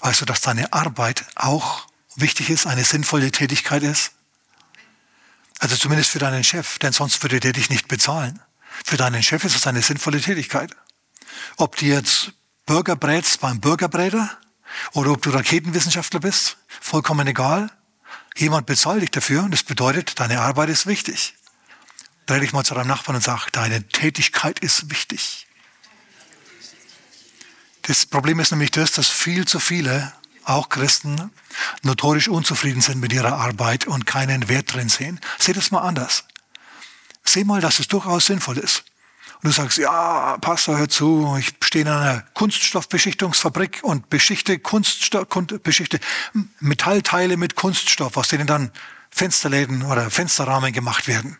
weißt 0.00 0.20
du, 0.20 0.24
dass 0.24 0.40
deine 0.40 0.72
Arbeit 0.72 1.24
auch 1.34 1.86
wichtig 2.16 2.50
ist, 2.50 2.66
eine 2.66 2.84
sinnvolle 2.84 3.30
Tätigkeit 3.30 3.82
ist? 3.82 4.12
Also 5.62 5.76
zumindest 5.76 6.10
für 6.10 6.18
deinen 6.18 6.42
Chef, 6.42 6.80
denn 6.80 6.92
sonst 6.92 7.22
würde 7.22 7.38
der 7.38 7.52
dich 7.52 7.70
nicht 7.70 7.86
bezahlen. 7.86 8.42
Für 8.84 8.96
deinen 8.96 9.22
Chef 9.22 9.44
ist 9.44 9.54
es 9.54 9.68
eine 9.68 9.80
sinnvolle 9.80 10.20
Tätigkeit. 10.20 10.74
Ob 11.56 11.76
du 11.76 11.86
jetzt 11.86 12.32
Burger 12.66 12.96
brätst 12.96 13.40
beim 13.40 13.60
Burgerbräter 13.60 14.28
oder 14.92 15.12
ob 15.12 15.22
du 15.22 15.30
Raketenwissenschaftler 15.30 16.18
bist, 16.18 16.56
vollkommen 16.66 17.28
egal. 17.28 17.70
Jemand 18.34 18.66
bezahlt 18.66 19.02
dich 19.02 19.12
dafür 19.12 19.44
und 19.44 19.52
das 19.52 19.62
bedeutet, 19.62 20.18
deine 20.18 20.40
Arbeit 20.40 20.68
ist 20.68 20.88
wichtig. 20.88 21.36
Dreh 22.26 22.40
dich 22.40 22.52
mal 22.52 22.64
zu 22.64 22.74
deinem 22.74 22.88
Nachbarn 22.88 23.14
und 23.14 23.22
sag, 23.22 23.50
deine 23.50 23.86
Tätigkeit 23.86 24.58
ist 24.58 24.90
wichtig. 24.90 25.46
Das 27.82 28.04
Problem 28.04 28.40
ist 28.40 28.50
nämlich 28.50 28.72
das, 28.72 28.90
dass 28.90 29.06
viel 29.06 29.46
zu 29.46 29.60
viele 29.60 30.12
auch 30.44 30.68
Christen, 30.68 31.30
notorisch 31.82 32.28
unzufrieden 32.28 32.80
sind 32.80 33.00
mit 33.00 33.12
ihrer 33.12 33.36
Arbeit 33.36 33.86
und 33.86 34.06
keinen 34.06 34.48
Wert 34.48 34.74
drin 34.74 34.88
sehen. 34.88 35.20
Seht 35.38 35.56
es 35.56 35.70
mal 35.70 35.80
anders. 35.80 36.24
Seh 37.24 37.44
mal, 37.44 37.60
dass 37.60 37.78
es 37.78 37.88
durchaus 37.88 38.26
sinnvoll 38.26 38.58
ist. 38.58 38.84
Und 39.42 39.48
du 39.48 39.50
sagst, 39.50 39.78
ja, 39.78 40.36
Pastor, 40.40 40.78
hör 40.78 40.88
zu, 40.88 41.36
ich 41.38 41.52
stehe 41.64 41.84
in 41.84 41.90
einer 41.90 42.20
Kunststoffbeschichtungsfabrik 42.34 43.80
und 43.82 44.08
beschichte 44.08 44.58
Kunststoff, 44.58 45.26
beschichte 45.62 45.98
Metallteile 46.60 47.36
mit 47.36 47.56
Kunststoff, 47.56 48.16
aus 48.16 48.28
denen 48.28 48.46
dann 48.46 48.70
Fensterläden 49.10 49.82
oder 49.82 50.10
Fensterrahmen 50.10 50.72
gemacht 50.72 51.08
werden. 51.08 51.38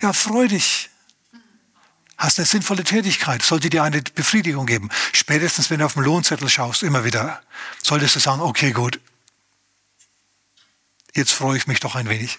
Ja, 0.00 0.12
freu 0.12 0.46
dich 0.46 0.90
hast 2.24 2.38
eine 2.38 2.46
sinnvolle 2.46 2.84
Tätigkeit, 2.84 3.42
sollte 3.42 3.70
dir 3.70 3.82
eine 3.82 4.02
Befriedigung 4.02 4.66
geben. 4.66 4.90
Spätestens, 5.12 5.70
wenn 5.70 5.78
du 5.78 5.86
auf 5.86 5.94
den 5.94 6.02
Lohnzettel 6.02 6.48
schaust, 6.48 6.82
immer 6.82 7.04
wieder, 7.04 7.42
solltest 7.82 8.16
du 8.16 8.20
sagen, 8.20 8.40
okay, 8.40 8.72
gut, 8.72 8.98
jetzt 11.14 11.32
freue 11.32 11.56
ich 11.56 11.66
mich 11.66 11.80
doch 11.80 11.94
ein 11.94 12.08
wenig. 12.08 12.38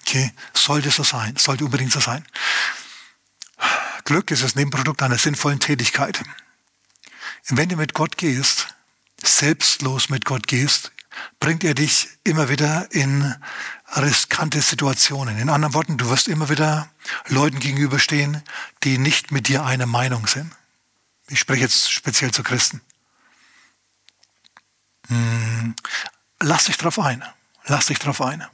Okay, 0.00 0.32
sollte 0.54 0.90
so 0.90 1.04
sein, 1.04 1.36
sollte 1.36 1.64
unbedingt 1.64 1.92
so 1.92 2.00
sein. 2.00 2.26
Glück 4.04 4.30
ist 4.30 4.42
das 4.42 4.56
Nebenprodukt 4.56 5.02
einer 5.02 5.18
sinnvollen 5.18 5.60
Tätigkeit. 5.60 6.22
wenn 7.48 7.68
du 7.68 7.76
mit 7.76 7.94
Gott 7.94 8.16
gehst, 8.16 8.74
selbstlos 9.22 10.08
mit 10.08 10.24
Gott 10.24 10.48
gehst, 10.48 10.92
bringt 11.40 11.64
er 11.64 11.74
dich 11.74 12.08
immer 12.24 12.48
wieder 12.48 12.90
in 12.92 13.34
riskante 13.96 14.60
Situationen. 14.60 15.38
In 15.38 15.48
anderen 15.48 15.74
Worten, 15.74 15.98
du 15.98 16.08
wirst 16.08 16.28
immer 16.28 16.48
wieder 16.48 16.88
Leuten 17.28 17.58
gegenüberstehen, 17.58 18.42
die 18.84 18.98
nicht 18.98 19.30
mit 19.30 19.48
dir 19.48 19.64
einer 19.64 19.86
Meinung 19.86 20.26
sind. 20.26 20.50
Ich 21.28 21.40
spreche 21.40 21.62
jetzt 21.62 21.90
speziell 21.90 22.30
zu 22.30 22.42
Christen. 22.42 22.80
Hm, 25.08 25.74
lass 26.40 26.64
dich 26.64 26.76
drauf 26.76 26.98
ein. 26.98 27.24
Lass 27.64 27.86
dich 27.86 27.98
drauf 27.98 28.20
ein. 28.20 28.44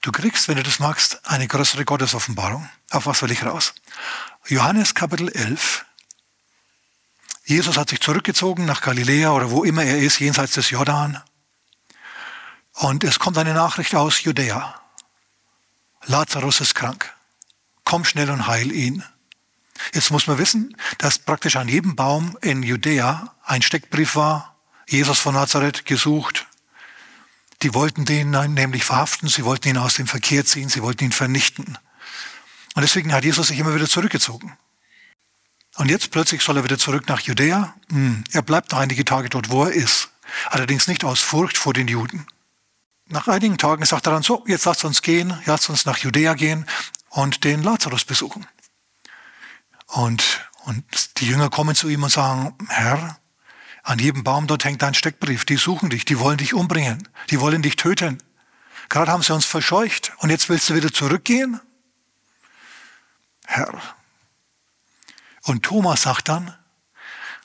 Du 0.00 0.12
kriegst, 0.12 0.48
wenn 0.48 0.56
du 0.56 0.62
das 0.62 0.78
magst, 0.78 1.26
eine 1.26 1.46
größere 1.46 1.84
Gottesoffenbarung. 1.84 2.68
Auf 2.90 3.06
was 3.06 3.20
will 3.22 3.30
ich 3.30 3.44
raus? 3.44 3.74
Johannes 4.46 4.94
Kapitel 4.94 5.28
11. 5.28 5.84
Jesus 7.48 7.78
hat 7.78 7.88
sich 7.88 8.00
zurückgezogen 8.00 8.66
nach 8.66 8.82
Galiläa 8.82 9.30
oder 9.30 9.50
wo 9.50 9.64
immer 9.64 9.82
er 9.82 9.96
ist, 10.00 10.20
jenseits 10.20 10.52
des 10.52 10.68
Jordan. 10.68 11.18
Und 12.74 13.04
es 13.04 13.18
kommt 13.18 13.38
eine 13.38 13.54
Nachricht 13.54 13.94
aus 13.94 14.22
Judäa. 14.22 14.78
Lazarus 16.04 16.60
ist 16.60 16.74
krank. 16.74 17.10
Komm 17.84 18.04
schnell 18.04 18.28
und 18.28 18.48
heil 18.48 18.70
ihn. 18.70 19.02
Jetzt 19.94 20.10
muss 20.10 20.26
man 20.26 20.36
wissen, 20.36 20.76
dass 20.98 21.18
praktisch 21.18 21.56
an 21.56 21.68
jedem 21.68 21.96
Baum 21.96 22.36
in 22.42 22.62
Judäa 22.62 23.34
ein 23.42 23.62
Steckbrief 23.62 24.14
war. 24.14 24.54
Jesus 24.86 25.18
von 25.18 25.32
Nazareth 25.32 25.86
gesucht. 25.86 26.46
Die 27.62 27.72
wollten 27.72 28.04
den 28.04 28.28
nämlich 28.28 28.84
verhaften, 28.84 29.30
sie 29.30 29.46
wollten 29.46 29.68
ihn 29.68 29.78
aus 29.78 29.94
dem 29.94 30.06
Verkehr 30.06 30.44
ziehen, 30.44 30.68
sie 30.68 30.82
wollten 30.82 31.04
ihn 31.04 31.12
vernichten. 31.12 31.78
Und 32.74 32.82
deswegen 32.82 33.14
hat 33.14 33.24
Jesus 33.24 33.48
sich 33.48 33.58
immer 33.58 33.74
wieder 33.74 33.88
zurückgezogen. 33.88 34.58
Und 35.78 35.90
jetzt 35.90 36.10
plötzlich 36.10 36.42
soll 36.42 36.56
er 36.56 36.64
wieder 36.64 36.76
zurück 36.76 37.08
nach 37.08 37.20
Judäa. 37.20 37.72
Hm, 37.90 38.24
er 38.32 38.42
bleibt 38.42 38.72
noch 38.72 38.80
einige 38.80 39.04
Tage 39.04 39.30
dort, 39.30 39.50
wo 39.50 39.64
er 39.64 39.72
ist. 39.72 40.10
Allerdings 40.50 40.88
nicht 40.88 41.04
aus 41.04 41.20
Furcht 41.20 41.56
vor 41.56 41.72
den 41.72 41.86
Juden. 41.86 42.26
Nach 43.06 43.28
einigen 43.28 43.58
Tagen 43.58 43.84
sagt 43.84 44.08
er 44.08 44.12
dann 44.12 44.24
so, 44.24 44.44
jetzt 44.48 44.64
lasst 44.64 44.84
uns 44.84 45.02
gehen, 45.02 45.40
lasst 45.46 45.70
uns 45.70 45.86
nach 45.86 45.98
Judäa 45.98 46.34
gehen 46.34 46.66
und 47.10 47.44
den 47.44 47.62
Lazarus 47.62 48.04
besuchen. 48.04 48.44
Und, 49.86 50.50
und 50.64 51.20
die 51.20 51.28
Jünger 51.28 51.48
kommen 51.48 51.76
zu 51.76 51.88
ihm 51.88 52.02
und 52.02 52.10
sagen, 52.10 52.58
Herr, 52.68 53.16
an 53.84 54.00
jedem 54.00 54.24
Baum 54.24 54.48
dort 54.48 54.64
hängt 54.64 54.82
ein 54.82 54.94
Steckbrief. 54.94 55.44
Die 55.44 55.56
suchen 55.56 55.90
dich, 55.90 56.04
die 56.04 56.18
wollen 56.18 56.38
dich 56.38 56.54
umbringen, 56.54 57.08
die 57.30 57.38
wollen 57.38 57.62
dich 57.62 57.76
töten. 57.76 58.18
Gerade 58.88 59.12
haben 59.12 59.22
sie 59.22 59.32
uns 59.32 59.44
verscheucht 59.44 60.12
und 60.18 60.30
jetzt 60.30 60.48
willst 60.48 60.68
du 60.68 60.74
wieder 60.74 60.92
zurückgehen? 60.92 61.60
Herr. 63.46 63.80
Und 65.48 65.62
Thomas 65.62 66.02
sagt 66.02 66.28
dann, 66.28 66.54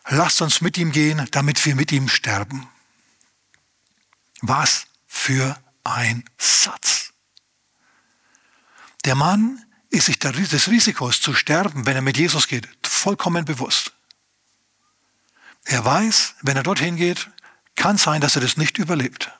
lasst 0.09 0.41
uns 0.41 0.59
mit 0.59 0.77
ihm 0.77 0.91
gehen, 0.91 1.25
damit 1.31 1.65
wir 1.65 1.75
mit 1.75 1.91
ihm 1.93 2.09
sterben. 2.09 2.67
Was 4.41 4.87
für 5.07 5.57
ein 5.85 6.25
Satz. 6.37 7.13
Der 9.05 9.15
Mann 9.15 9.63
ist 9.89 10.07
sich 10.07 10.19
des 10.19 10.67
Risikos 10.67 11.21
zu 11.21 11.33
sterben, 11.33 11.85
wenn 11.85 11.95
er 11.95 12.01
mit 12.01 12.17
Jesus 12.17 12.47
geht, 12.47 12.67
vollkommen 12.85 13.45
bewusst. 13.45 13.93
Er 15.63 15.85
weiß, 15.85 16.35
wenn 16.41 16.57
er 16.57 16.63
dorthin 16.63 16.97
geht, 16.97 17.29
kann 17.75 17.97
sein, 17.97 18.19
dass 18.19 18.35
er 18.35 18.41
das 18.41 18.57
nicht 18.57 18.77
überlebt. 18.77 19.31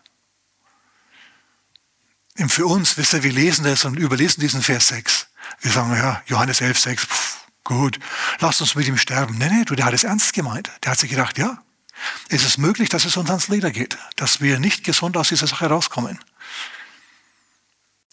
Für 2.48 2.66
uns, 2.66 2.98
wisst 2.98 3.14
ihr, 3.14 3.24
wir 3.24 3.34
lesen 3.34 3.66
das 3.66 3.84
und 3.84 3.98
überlesen 3.98 4.40
diesen 4.40 4.64
Vers 4.64 4.88
6. 4.88 5.28
Wir 5.62 5.72
sagen, 5.72 5.94
ja, 5.96 6.24
Johannes 6.28 6.62
11, 6.62 6.80
6, 6.80 7.06
pff, 7.06 7.33
gut, 7.64 8.00
lasst 8.40 8.62
uns 8.62 8.76
mit 8.76 8.88
ihm 8.88 8.98
sterben. 8.98 9.38
Nee, 9.38 9.50
nee, 9.50 9.66
du, 9.66 9.76
der 9.76 9.86
hat 9.86 9.94
es 9.94 10.04
ernst 10.04 10.34
gemeint. 10.34 10.72
Der 10.84 10.92
hat 10.92 11.00
sich 11.00 11.10
gedacht, 11.10 11.38
ja, 11.38 11.62
ist 12.30 12.46
es 12.46 12.58
möglich, 12.58 12.90
dass 12.90 13.06
es 13.06 13.18
uns 13.18 13.30
ans 13.30 13.48
Leder 13.48 13.72
geht, 13.72 13.98
dass 14.16 14.42
wir 14.42 14.60
nicht 14.60 14.84
gesund 14.84 15.18
aus 15.18 15.30
dieser 15.30 15.48
Sache 15.48 15.68
rauskommen. 15.68 16.20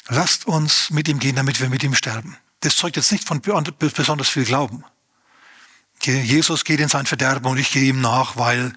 Lasst 0.09 0.47
uns 0.47 0.90
mit 0.90 1.09
ihm 1.09 1.19
gehen, 1.19 1.37
damit 1.37 1.61
wir 1.61 1.69
mit 1.69 1.83
ihm 1.83 1.95
sterben. 1.95 2.37
Das 2.61 2.76
zeugt 2.76 2.97
jetzt 2.97 3.12
nicht 3.12 3.26
von 3.26 3.40
besonders 3.40 4.28
viel 4.28 4.45
Glauben. 4.45 4.85
Jesus 6.02 6.64
geht 6.64 6.80
in 6.80 6.88
sein 6.88 7.07
Verderben 7.07 7.47
und 7.47 7.59
ich 7.59 7.73
gehe 7.73 7.85
ihm 7.85 8.00
nach, 8.00 8.37
weil 8.37 8.73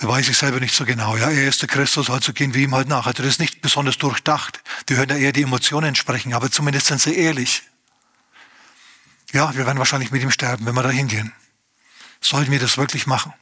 weiß 0.00 0.28
ich 0.28 0.36
selber 0.36 0.60
nicht 0.60 0.74
so 0.74 0.84
genau. 0.84 1.16
Ja, 1.16 1.30
er 1.30 1.48
ist 1.48 1.62
der 1.62 1.68
Christus, 1.68 2.10
also 2.10 2.32
gehen 2.32 2.54
wir 2.54 2.62
ihm 2.62 2.74
halt 2.74 2.88
nach. 2.88 3.06
Also 3.06 3.22
das 3.22 3.32
ist 3.32 3.40
nicht 3.40 3.62
besonders 3.62 3.96
durchdacht. 3.98 4.60
Wir 4.86 4.96
hören 4.96 5.08
ja 5.10 5.16
eher 5.16 5.32
die 5.32 5.42
Emotionen 5.42 5.94
sprechen, 5.94 6.34
aber 6.34 6.50
zumindest 6.50 6.86
sind 6.86 7.00
sie 7.00 7.14
ehrlich. 7.14 7.62
Ja, 9.34 9.52
wir 9.56 9.66
werden 9.66 9.78
wahrscheinlich 9.78 10.12
mit 10.12 10.22
ihm 10.22 10.30
sterben, 10.30 10.64
wenn 10.64 10.76
wir 10.76 10.84
da 10.84 10.90
hingehen. 10.90 11.32
Sollten 12.20 12.52
wir 12.52 12.60
das 12.60 12.78
wirklich 12.78 13.08
machen? 13.08 13.34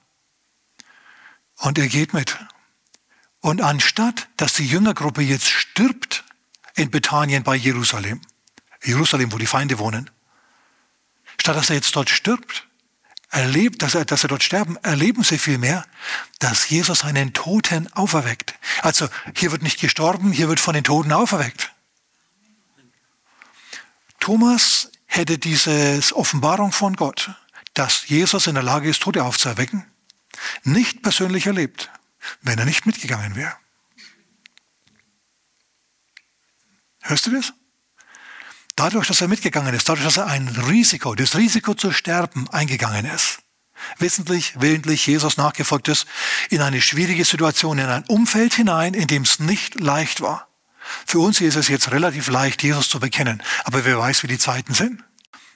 Und 1.57 1.79
er 1.79 1.87
geht 1.87 2.15
mit. 2.15 2.39
Und 3.41 3.61
anstatt, 3.61 4.29
dass 4.39 4.55
die 4.55 4.67
Jüngergruppe 4.67 5.21
jetzt 5.21 5.51
stirbt 5.51 6.25
in 6.77 6.91
Bethanien 6.91 7.43
bei 7.43 7.57
Jerusalem, 7.57 8.23
Jerusalem, 8.83 9.33
wo 9.33 9.37
die 9.37 9.47
Feinde 9.47 9.79
wohnen, 9.79 10.11
statt 11.39 11.57
dass 11.57 11.69
er 11.69 11.77
jetzt 11.77 11.95
dort 11.95 12.09
stirbt, 12.09 12.67
erlebt, 13.29 13.83
dass 13.83 13.95
er, 13.95 14.07
dass 14.07 14.25
er 14.25 14.29
dort 14.29 14.43
sterben, 14.43 14.79
erleben 14.79 15.23
sie 15.23 15.37
vielmehr, 15.37 15.85
dass 16.39 16.71
Jesus 16.71 17.05
einen 17.05 17.35
Toten 17.35 17.93
auferweckt. 17.93 18.55
Also 18.81 19.11
hier 19.37 19.53
wird 19.53 19.63
nicht 19.63 19.79
gestorben, 19.79 20.33
hier 20.33 20.49
wird 20.49 20.59
von 20.59 20.73
den 20.73 20.85
Toten 20.85 21.13
auferweckt. 21.13 21.71
Thomas 24.21 24.92
hätte 25.13 25.39
diese 25.39 26.01
Offenbarung 26.15 26.73
von 26.73 26.97
Gott, 26.97 27.31
dass 27.75 28.09
Jesus 28.09 28.47
in 28.47 28.55
der 28.55 28.63
Lage 28.63 28.89
ist, 28.89 29.03
Tote 29.03 29.25
aufzuerwecken, 29.25 29.85
nicht 30.65 31.03
persönlich 31.03 31.47
erlebt, 31.47 31.91
wenn 32.41 32.59
er 32.59 32.65
nicht 32.65 32.87
mitgegangen 32.87 33.37
wäre. 33.37 33.55
Hörst 37.03 37.27
du 37.27 37.31
das? 37.31 37.53
Dadurch, 38.75 39.07
dass 39.07 39.21
er 39.21 39.29
mitgegangen 39.29 39.75
ist, 39.75 39.89
dadurch, 39.89 40.05
dass 40.05 40.17
er 40.17 40.27
ein 40.27 40.49
Risiko, 40.49 41.15
das 41.15 41.37
Risiko 41.37 41.75
zu 41.75 41.93
sterben 41.93 42.49
eingegangen 42.49 43.05
ist, 43.05 43.41
wissentlich, 43.99 44.55
willentlich 44.61 45.07
Jesus 45.07 45.37
nachgefolgt 45.37 45.89
ist, 45.89 46.07
in 46.49 46.63
eine 46.63 46.81
schwierige 46.81 47.25
Situation, 47.25 47.79
in 47.79 47.87
ein 47.87 48.05
Umfeld 48.05 48.55
hinein, 48.55 48.95
in 48.95 49.09
dem 49.09 49.23
es 49.23 49.41
nicht 49.41 49.79
leicht 49.79 50.23
war. 50.23 50.49
Für 51.07 51.19
uns 51.19 51.41
ist 51.41 51.57
es 51.57 51.69
jetzt 51.69 51.91
relativ 51.91 52.29
leicht, 52.29 52.63
Jesus 52.63 52.89
zu 52.89 53.01
bekennen, 53.01 53.43
aber 53.65 53.85
wer 53.85 53.99
weiß, 53.99 54.23
wie 54.23 54.29
die 54.29 54.39
Zeiten 54.39 54.75
sind. 54.75 55.03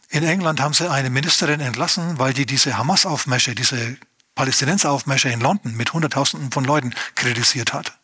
In 0.09 0.23
England 0.23 0.61
haben 0.61 0.75
sie 0.75 0.90
eine 0.90 1.11
Ministerin 1.11 1.61
entlassen, 1.61 2.19
weil 2.19 2.33
die 2.33 2.47
diese 2.47 2.78
Hamas-Aufmärsche, 2.78 3.55
diese 3.55 3.97
Palästinenser-Aufmärsche 4.35 5.31
in 5.31 5.40
London 5.40 5.75
mit 5.75 5.93
Hunderttausenden 5.93 6.52
von 6.52 6.64
Leuten 6.64 6.95
kritisiert 7.14 7.73
hat. 7.73 7.99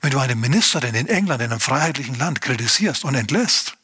Wenn 0.00 0.10
du 0.10 0.18
eine 0.18 0.34
Ministerin 0.34 0.94
in 0.94 1.06
England, 1.06 1.42
in 1.42 1.50
einem 1.50 1.60
freiheitlichen 1.60 2.14
Land, 2.14 2.40
kritisierst 2.40 3.04
und 3.04 3.14
entlässt, 3.14 3.76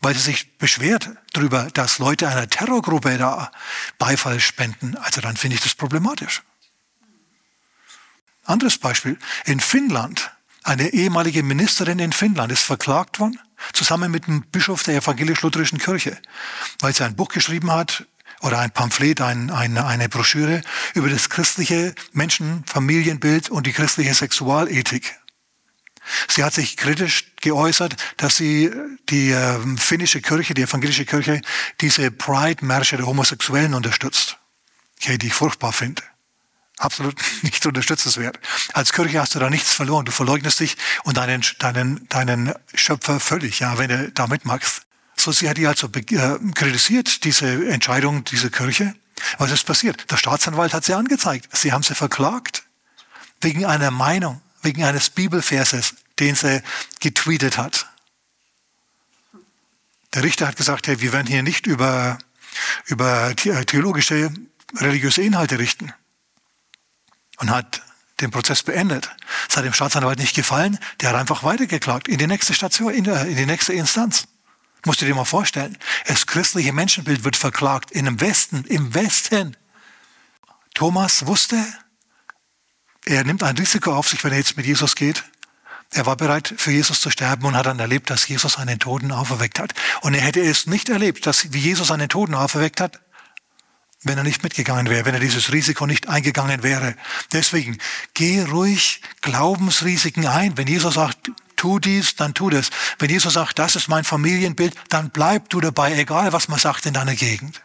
weil 0.00 0.14
sie 0.14 0.20
sich 0.20 0.56
beschwert 0.58 1.10
darüber, 1.32 1.68
dass 1.72 1.98
Leute 1.98 2.28
einer 2.28 2.48
Terrorgruppe 2.48 3.18
da 3.18 3.50
Beifall 3.98 4.40
spenden, 4.40 4.96
also 4.96 5.20
dann 5.20 5.36
finde 5.36 5.56
ich 5.56 5.62
das 5.62 5.74
problematisch. 5.74 6.42
Anderes 8.44 8.78
Beispiel. 8.78 9.18
In 9.44 9.60
Finnland, 9.60 10.30
eine 10.68 10.92
ehemalige 10.92 11.42
Ministerin 11.42 11.98
in 11.98 12.12
Finnland 12.12 12.52
ist 12.52 12.62
verklagt 12.62 13.20
worden, 13.20 13.40
zusammen 13.72 14.10
mit 14.10 14.26
dem 14.26 14.42
Bischof 14.42 14.82
der 14.82 14.96
evangelisch-lutherischen 14.96 15.78
Kirche, 15.78 16.18
weil 16.80 16.94
sie 16.94 17.04
ein 17.04 17.16
Buch 17.16 17.30
geschrieben 17.30 17.72
hat 17.72 18.06
oder 18.42 18.58
ein 18.58 18.70
Pamphlet, 18.70 19.22
ein, 19.22 19.50
ein, 19.50 19.78
eine 19.78 20.10
Broschüre 20.10 20.60
über 20.94 21.08
das 21.08 21.30
christliche 21.30 21.94
Menschenfamilienbild 22.12 23.48
und 23.48 23.66
die 23.66 23.72
christliche 23.72 24.12
Sexualethik. 24.12 25.16
Sie 26.28 26.44
hat 26.44 26.52
sich 26.52 26.76
kritisch 26.76 27.32
geäußert, 27.40 27.96
dass 28.18 28.36
sie 28.36 28.70
die 29.08 29.30
äh, 29.30 29.58
finnische 29.78 30.20
Kirche, 30.20 30.52
die 30.52 30.62
evangelische 30.62 31.06
Kirche, 31.06 31.40
diese 31.80 32.10
Pride-Märsche 32.10 32.98
der 32.98 33.06
Homosexuellen 33.06 33.72
unterstützt, 33.72 34.38
okay, 35.00 35.16
die 35.16 35.28
ich 35.28 35.34
furchtbar 35.34 35.72
finde. 35.72 36.02
Absolut 36.78 37.14
nicht 37.42 37.64
unterstützenswert. 37.66 38.38
Als 38.72 38.92
Kirche 38.92 39.20
hast 39.20 39.34
du 39.34 39.38
da 39.38 39.50
nichts 39.50 39.74
verloren. 39.74 40.04
Du 40.04 40.12
verleugnest 40.12 40.60
dich 40.60 40.76
und 41.04 41.16
deinen, 41.16 41.44
deinen, 41.58 42.08
deinen 42.08 42.54
Schöpfer 42.74 43.20
völlig, 43.20 43.60
ja, 43.60 43.78
wenn 43.78 43.88
du 43.88 44.10
da 44.12 44.26
mitmachst. 44.26 44.82
So, 45.16 45.32
sie 45.32 45.48
hat 45.48 45.56
die 45.56 45.66
also 45.66 45.88
äh, 45.88 46.38
kritisiert, 46.54 47.24
diese 47.24 47.68
Entscheidung 47.68 48.24
dieser 48.24 48.50
Kirche. 48.50 48.94
Was 49.38 49.50
ist 49.50 49.64
passiert? 49.64 50.10
Der 50.10 50.16
Staatsanwalt 50.16 50.72
hat 50.72 50.84
sie 50.84 50.94
angezeigt. 50.94 51.48
Sie 51.56 51.72
haben 51.72 51.82
sie 51.82 51.96
verklagt. 51.96 52.62
Wegen 53.40 53.66
einer 53.66 53.90
Meinung, 53.90 54.40
wegen 54.62 54.84
eines 54.84 55.10
Bibelverses, 55.10 55.94
den 56.20 56.36
sie 56.36 56.62
getweetet 57.00 57.58
hat. 57.58 57.86
Der 60.14 60.22
Richter 60.22 60.46
hat 60.46 60.56
gesagt, 60.56 60.86
hey, 60.86 61.00
wir 61.00 61.12
werden 61.12 61.26
hier 61.26 61.42
nicht 61.42 61.66
über, 61.66 62.18
über 62.86 63.34
theologische, 63.36 64.32
religiöse 64.76 65.22
Inhalte 65.22 65.58
richten. 65.58 65.92
Und 67.38 67.50
hat 67.50 67.82
den 68.20 68.30
Prozess 68.30 68.62
beendet. 68.62 69.10
Es 69.48 69.56
hat 69.56 69.64
dem 69.64 69.72
Staatsanwalt 69.72 70.18
nicht 70.18 70.34
gefallen, 70.34 70.78
der 71.00 71.10
hat 71.10 71.16
einfach 71.16 71.44
weitergeklagt 71.44 72.08
in 72.08 72.18
die 72.18 72.26
nächste 72.26 72.54
Station, 72.54 72.92
in, 72.92 73.04
in 73.04 73.36
die 73.36 73.46
nächste 73.46 73.72
Instanz. 73.72 74.26
Musst 74.84 75.00
du 75.00 75.06
dir 75.06 75.14
mal 75.14 75.24
vorstellen. 75.24 75.76
Das 76.06 76.26
christliche 76.26 76.72
Menschenbild 76.72 77.24
wird 77.24 77.36
verklagt 77.36 77.90
in 77.90 78.04
dem 78.04 78.20
Westen, 78.20 78.64
im 78.64 78.94
Westen. 78.94 79.56
Thomas 80.74 81.26
wusste, 81.26 81.64
er 83.04 83.24
nimmt 83.24 83.42
ein 83.42 83.56
Risiko 83.56 83.94
auf 83.94 84.08
sich, 84.08 84.22
wenn 84.22 84.32
er 84.32 84.38
jetzt 84.38 84.56
mit 84.56 84.66
Jesus 84.66 84.94
geht. 84.94 85.24
Er 85.90 86.04
war 86.04 86.16
bereit, 86.16 86.54
für 86.56 86.70
Jesus 86.70 87.00
zu 87.00 87.10
sterben 87.10 87.46
und 87.46 87.56
hat 87.56 87.66
dann 87.66 87.78
erlebt, 87.78 88.10
dass 88.10 88.28
Jesus 88.28 88.58
einen 88.58 88.78
Toten 88.78 89.10
auferweckt 89.10 89.58
hat. 89.58 89.72
Und 90.02 90.14
er 90.14 90.20
hätte 90.20 90.40
es 90.40 90.66
nicht 90.66 90.90
erlebt, 90.90 91.26
dass, 91.26 91.52
wie 91.52 91.58
Jesus 91.58 91.90
einen 91.90 92.08
Toten 92.08 92.34
auferweckt 92.34 92.80
hat, 92.80 93.00
wenn 94.02 94.18
er 94.18 94.24
nicht 94.24 94.42
mitgegangen 94.42 94.88
wäre, 94.88 95.04
wenn 95.04 95.14
er 95.14 95.20
dieses 95.20 95.52
Risiko 95.52 95.86
nicht 95.86 96.08
eingegangen 96.08 96.62
wäre. 96.62 96.94
Deswegen, 97.32 97.78
geh 98.14 98.42
ruhig 98.42 99.00
Glaubensrisiken 99.22 100.26
ein. 100.26 100.56
Wenn 100.56 100.68
Jesus 100.68 100.94
sagt, 100.94 101.30
tu 101.56 101.78
dies, 101.78 102.14
dann 102.14 102.34
tu 102.34 102.48
das. 102.48 102.70
Wenn 102.98 103.10
Jesus 103.10 103.34
sagt, 103.34 103.58
das 103.58 103.76
ist 103.76 103.88
mein 103.88 104.04
Familienbild, 104.04 104.74
dann 104.88 105.10
bleib 105.10 105.48
du 105.50 105.60
dabei, 105.60 105.94
egal 105.94 106.32
was 106.32 106.48
man 106.48 106.58
sagt 106.58 106.86
in 106.86 106.94
deiner 106.94 107.16
Gegend. 107.16 107.60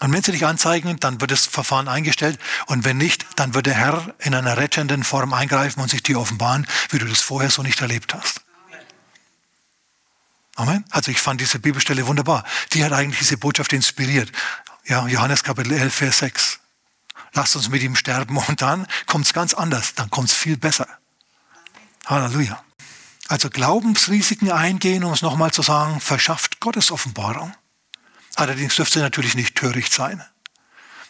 Und 0.00 0.12
wenn 0.12 0.22
sie 0.22 0.32
dich 0.32 0.44
anzeigen, 0.44 0.98
dann 1.00 1.20
wird 1.22 1.30
das 1.30 1.46
Verfahren 1.46 1.88
eingestellt. 1.88 2.38
Und 2.66 2.84
wenn 2.84 2.98
nicht, 2.98 3.24
dann 3.36 3.54
wird 3.54 3.66
der 3.66 3.74
Herr 3.74 4.14
in 4.18 4.34
einer 4.34 4.58
rettenden 4.58 5.04
Form 5.04 5.32
eingreifen 5.32 5.80
und 5.80 5.88
sich 5.88 6.02
dir 6.02 6.20
offenbaren, 6.20 6.66
wie 6.90 6.98
du 6.98 7.06
das 7.06 7.22
vorher 7.22 7.50
so 7.50 7.62
nicht 7.62 7.80
erlebt 7.80 8.12
hast. 8.12 8.45
Amen. 10.56 10.84
Also 10.90 11.10
ich 11.10 11.20
fand 11.20 11.40
diese 11.40 11.58
Bibelstelle 11.58 12.06
wunderbar. 12.06 12.44
Die 12.72 12.82
hat 12.82 12.92
eigentlich 12.92 13.18
diese 13.18 13.36
Botschaft 13.36 13.72
inspiriert. 13.72 14.32
Ja, 14.86 15.06
Johannes 15.06 15.44
Kapitel 15.44 15.72
11, 15.72 15.94
Vers 15.94 16.18
6. 16.18 16.60
Lasst 17.34 17.54
uns 17.56 17.68
mit 17.68 17.82
ihm 17.82 17.94
sterben 17.94 18.38
und 18.38 18.62
dann 18.62 18.86
kommt 19.06 19.26
es 19.26 19.34
ganz 19.34 19.52
anders, 19.52 19.94
dann 19.94 20.10
kommt 20.10 20.30
es 20.30 20.34
viel 20.34 20.56
besser. 20.56 20.88
Halleluja. 22.06 22.62
Also 23.28 23.50
Glaubensrisiken 23.50 24.50
eingehen, 24.50 25.04
um 25.04 25.12
es 25.12 25.20
nochmal 25.20 25.50
zu 25.50 25.60
sagen, 25.60 26.00
verschafft 26.00 26.60
Gottes 26.60 26.90
Offenbarung. 26.90 27.52
Allerdings 28.36 28.76
dürfte 28.76 29.00
natürlich 29.00 29.34
nicht 29.34 29.56
töricht 29.56 29.92
sein. 29.92 30.24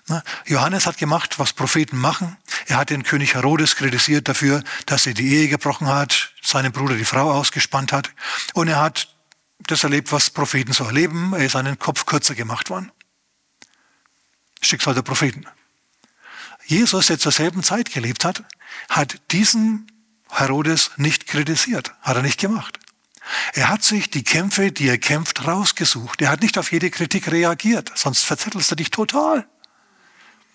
Ne? 0.08 0.22
Johannes 0.46 0.86
hat 0.86 0.98
gemacht, 0.98 1.38
was 1.38 1.52
Propheten 1.52 1.98
machen. 1.98 2.36
Er 2.66 2.78
hat 2.78 2.90
den 2.90 3.02
König 3.02 3.34
Herodes 3.34 3.76
kritisiert 3.76 4.28
dafür, 4.28 4.64
dass 4.86 5.06
er 5.06 5.14
die 5.14 5.28
Ehe 5.28 5.48
gebrochen 5.48 5.88
hat, 5.88 6.32
seinem 6.42 6.72
Bruder 6.72 6.96
die 6.96 7.04
Frau 7.04 7.30
ausgespannt 7.30 7.92
hat. 7.92 8.10
Und 8.54 8.68
er 8.68 8.80
hat 8.80 9.15
das 9.58 9.84
erlebt, 9.84 10.12
was 10.12 10.30
Propheten 10.30 10.72
so 10.72 10.84
erleben. 10.84 11.32
Er 11.32 11.46
ist 11.46 11.56
einen 11.56 11.78
Kopf 11.78 12.06
kürzer 12.06 12.34
gemacht 12.34 12.70
worden. 12.70 12.92
Schicksal 14.60 14.94
der 14.94 15.02
Propheten. 15.02 15.46
Jesus, 16.64 17.06
der 17.06 17.18
zur 17.18 17.32
selben 17.32 17.62
Zeit 17.62 17.92
gelebt 17.92 18.24
hat, 18.24 18.44
hat 18.88 19.20
diesen 19.30 19.86
Herodes 20.28 20.90
nicht 20.96 21.26
kritisiert, 21.26 21.94
hat 22.02 22.16
er 22.16 22.22
nicht 22.22 22.40
gemacht. 22.40 22.78
Er 23.54 23.68
hat 23.68 23.82
sich 23.82 24.10
die 24.10 24.24
Kämpfe, 24.24 24.72
die 24.72 24.88
er 24.88 24.98
kämpft, 24.98 25.46
rausgesucht. 25.46 26.22
Er 26.22 26.30
hat 26.30 26.42
nicht 26.42 26.58
auf 26.58 26.70
jede 26.70 26.90
Kritik 26.90 27.30
reagiert, 27.30 27.90
sonst 27.94 28.24
verzettelst 28.24 28.70
du 28.70 28.74
dich 28.76 28.90
total. 28.90 29.48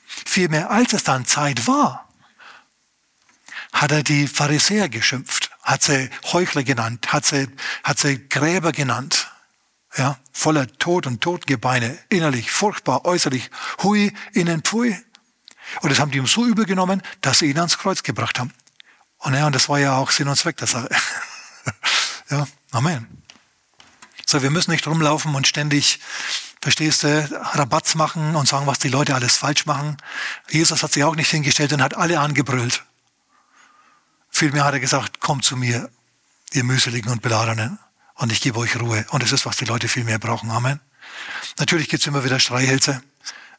Vielmehr, 0.05 0.69
als 0.71 0.93
es 0.93 1.03
dann 1.03 1.25
Zeit 1.25 1.67
war, 1.67 2.09
hat 3.73 3.91
er 3.91 4.03
die 4.03 4.27
Pharisäer 4.27 4.89
geschimpft, 4.89 5.40
hat 5.63 5.83
sie 5.83 6.09
Heuchler 6.31 6.63
genannt, 6.63 7.13
hat 7.13 7.25
sie, 7.25 7.47
hat 7.83 7.99
sie 7.99 8.27
Gräber 8.29 8.71
genannt, 8.71 9.31
ja, 9.97 10.17
voller 10.31 10.67
Tod 10.67 11.05
und 11.07 11.21
Totgebeine, 11.21 11.97
innerlich 12.09 12.51
furchtbar, 12.51 13.05
äußerlich 13.05 13.49
hui, 13.83 14.13
innen 14.33 14.61
pfui. 14.61 14.95
Und 15.81 15.89
das 15.89 15.99
haben 15.99 16.11
die 16.11 16.17
ihm 16.17 16.27
so 16.27 16.45
übel 16.45 16.65
genommen, 16.65 17.01
dass 17.21 17.39
sie 17.39 17.47
ihn 17.47 17.57
ans 17.57 17.77
Kreuz 17.77 18.03
gebracht 18.03 18.39
haben. 18.39 18.53
Und 19.17 19.33
ja, 19.33 19.45
und 19.45 19.53
das 19.53 19.69
war 19.69 19.79
ja 19.79 19.97
auch 19.97 20.11
Sinn 20.11 20.27
und 20.27 20.35
Zweck 20.35 20.57
der 20.57 20.67
Sache. 20.67 20.89
ja, 22.29 22.47
Amen. 22.71 23.21
So, 24.25 24.41
wir 24.41 24.49
müssen 24.49 24.71
nicht 24.71 24.87
rumlaufen 24.87 25.35
und 25.35 25.45
ständig, 25.45 25.99
verstehst 26.61 27.03
du, 27.03 27.29
Rabatz 27.53 27.95
machen 27.95 28.35
und 28.35 28.47
sagen, 28.47 28.65
was 28.65 28.79
die 28.79 28.87
Leute 28.87 29.13
alles 29.13 29.35
falsch 29.35 29.65
machen. 29.65 29.97
Jesus 30.49 30.83
hat 30.83 30.93
sich 30.93 31.03
auch 31.03 31.15
nicht 31.15 31.29
hingestellt 31.29 31.73
und 31.73 31.81
hat 31.81 31.97
alle 31.97 32.19
angebrüllt. 32.19 32.83
Vielmehr 34.41 34.65
hat 34.65 34.73
er 34.73 34.79
gesagt, 34.79 35.19
kommt 35.19 35.45
zu 35.45 35.55
mir, 35.55 35.87
ihr 36.53 36.63
Mühseligen 36.63 37.11
und 37.11 37.21
Beladenen, 37.21 37.77
und 38.15 38.31
ich 38.31 38.41
gebe 38.41 38.57
euch 38.57 38.75
Ruhe. 38.75 39.05
Und 39.11 39.21
das 39.21 39.33
ist, 39.33 39.45
was 39.45 39.57
die 39.57 39.65
Leute 39.65 39.87
viel 39.87 40.03
mehr 40.03 40.17
brauchen. 40.17 40.49
Amen. 40.49 40.79
Natürlich 41.59 41.89
gibt 41.89 42.01
es 42.01 42.07
immer 42.07 42.23
wieder 42.23 42.39
Streihälse, 42.39 43.03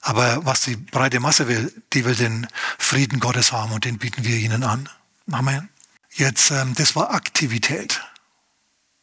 aber 0.01 0.45
was 0.45 0.63
die 0.63 0.75
breite 0.75 1.21
Masse 1.21 1.47
will, 1.47 1.73
die 1.93 2.05
will 2.05 2.17
den 2.17 2.49
Frieden 2.79 3.21
Gottes 3.21 3.53
haben 3.53 3.71
und 3.71 3.85
den 3.85 3.99
bieten 3.99 4.25
wir 4.25 4.35
ihnen 4.35 4.65
an. 4.65 4.89
Amen. 5.31 5.69
Jetzt, 6.11 6.51
ähm, 6.51 6.75
das 6.75 6.97
war 6.97 7.15
Aktivität 7.15 8.03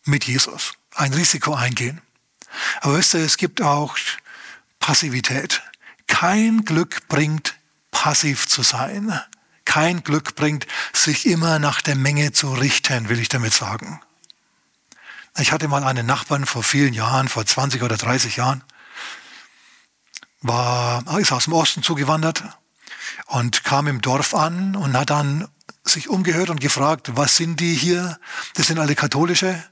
mit 0.03 0.25
Jesus. 0.25 0.73
Ein 0.95 1.13
Risiko 1.13 1.55
eingehen. 1.55 2.01
Aber 2.81 2.97
wisst 2.97 3.13
ihr, 3.13 3.21
es 3.21 3.37
gibt 3.37 3.61
auch 3.61 3.95
Passivität. 4.79 5.61
Kein 6.07 6.65
Glück 6.65 7.07
bringt, 7.07 7.55
passiv 7.89 8.49
zu 8.49 8.63
sein. 8.63 9.17
Kein 9.69 10.01
Glück 10.03 10.33
bringt, 10.33 10.65
sich 10.93 11.27
immer 11.27 11.59
nach 11.59 11.83
der 11.83 11.93
Menge 11.93 12.31
zu 12.31 12.51
richten, 12.53 13.07
will 13.07 13.19
ich 13.19 13.29
damit 13.29 13.53
sagen. 13.53 14.01
Ich 15.37 15.51
hatte 15.51 15.67
mal 15.67 15.83
einen 15.83 16.07
Nachbarn 16.07 16.47
vor 16.47 16.63
vielen 16.63 16.91
Jahren, 16.91 17.27
vor 17.27 17.45
20 17.45 17.83
oder 17.83 17.95
30 17.95 18.37
Jahren, 18.37 18.63
war, 20.41 21.03
ist 21.19 21.31
aus 21.31 21.43
dem 21.43 21.53
Osten 21.53 21.83
zugewandert 21.83 22.45
und 23.27 23.63
kam 23.63 23.85
im 23.85 24.01
Dorf 24.01 24.33
an 24.33 24.75
und 24.75 24.97
hat 24.97 25.11
dann 25.11 25.47
sich 25.83 26.09
umgehört 26.09 26.49
und 26.49 26.59
gefragt, 26.59 27.11
was 27.15 27.35
sind 27.35 27.59
die 27.59 27.75
hier? 27.75 28.19
Das 28.55 28.65
sind 28.65 28.79
alle 28.79 28.95
katholische. 28.95 29.63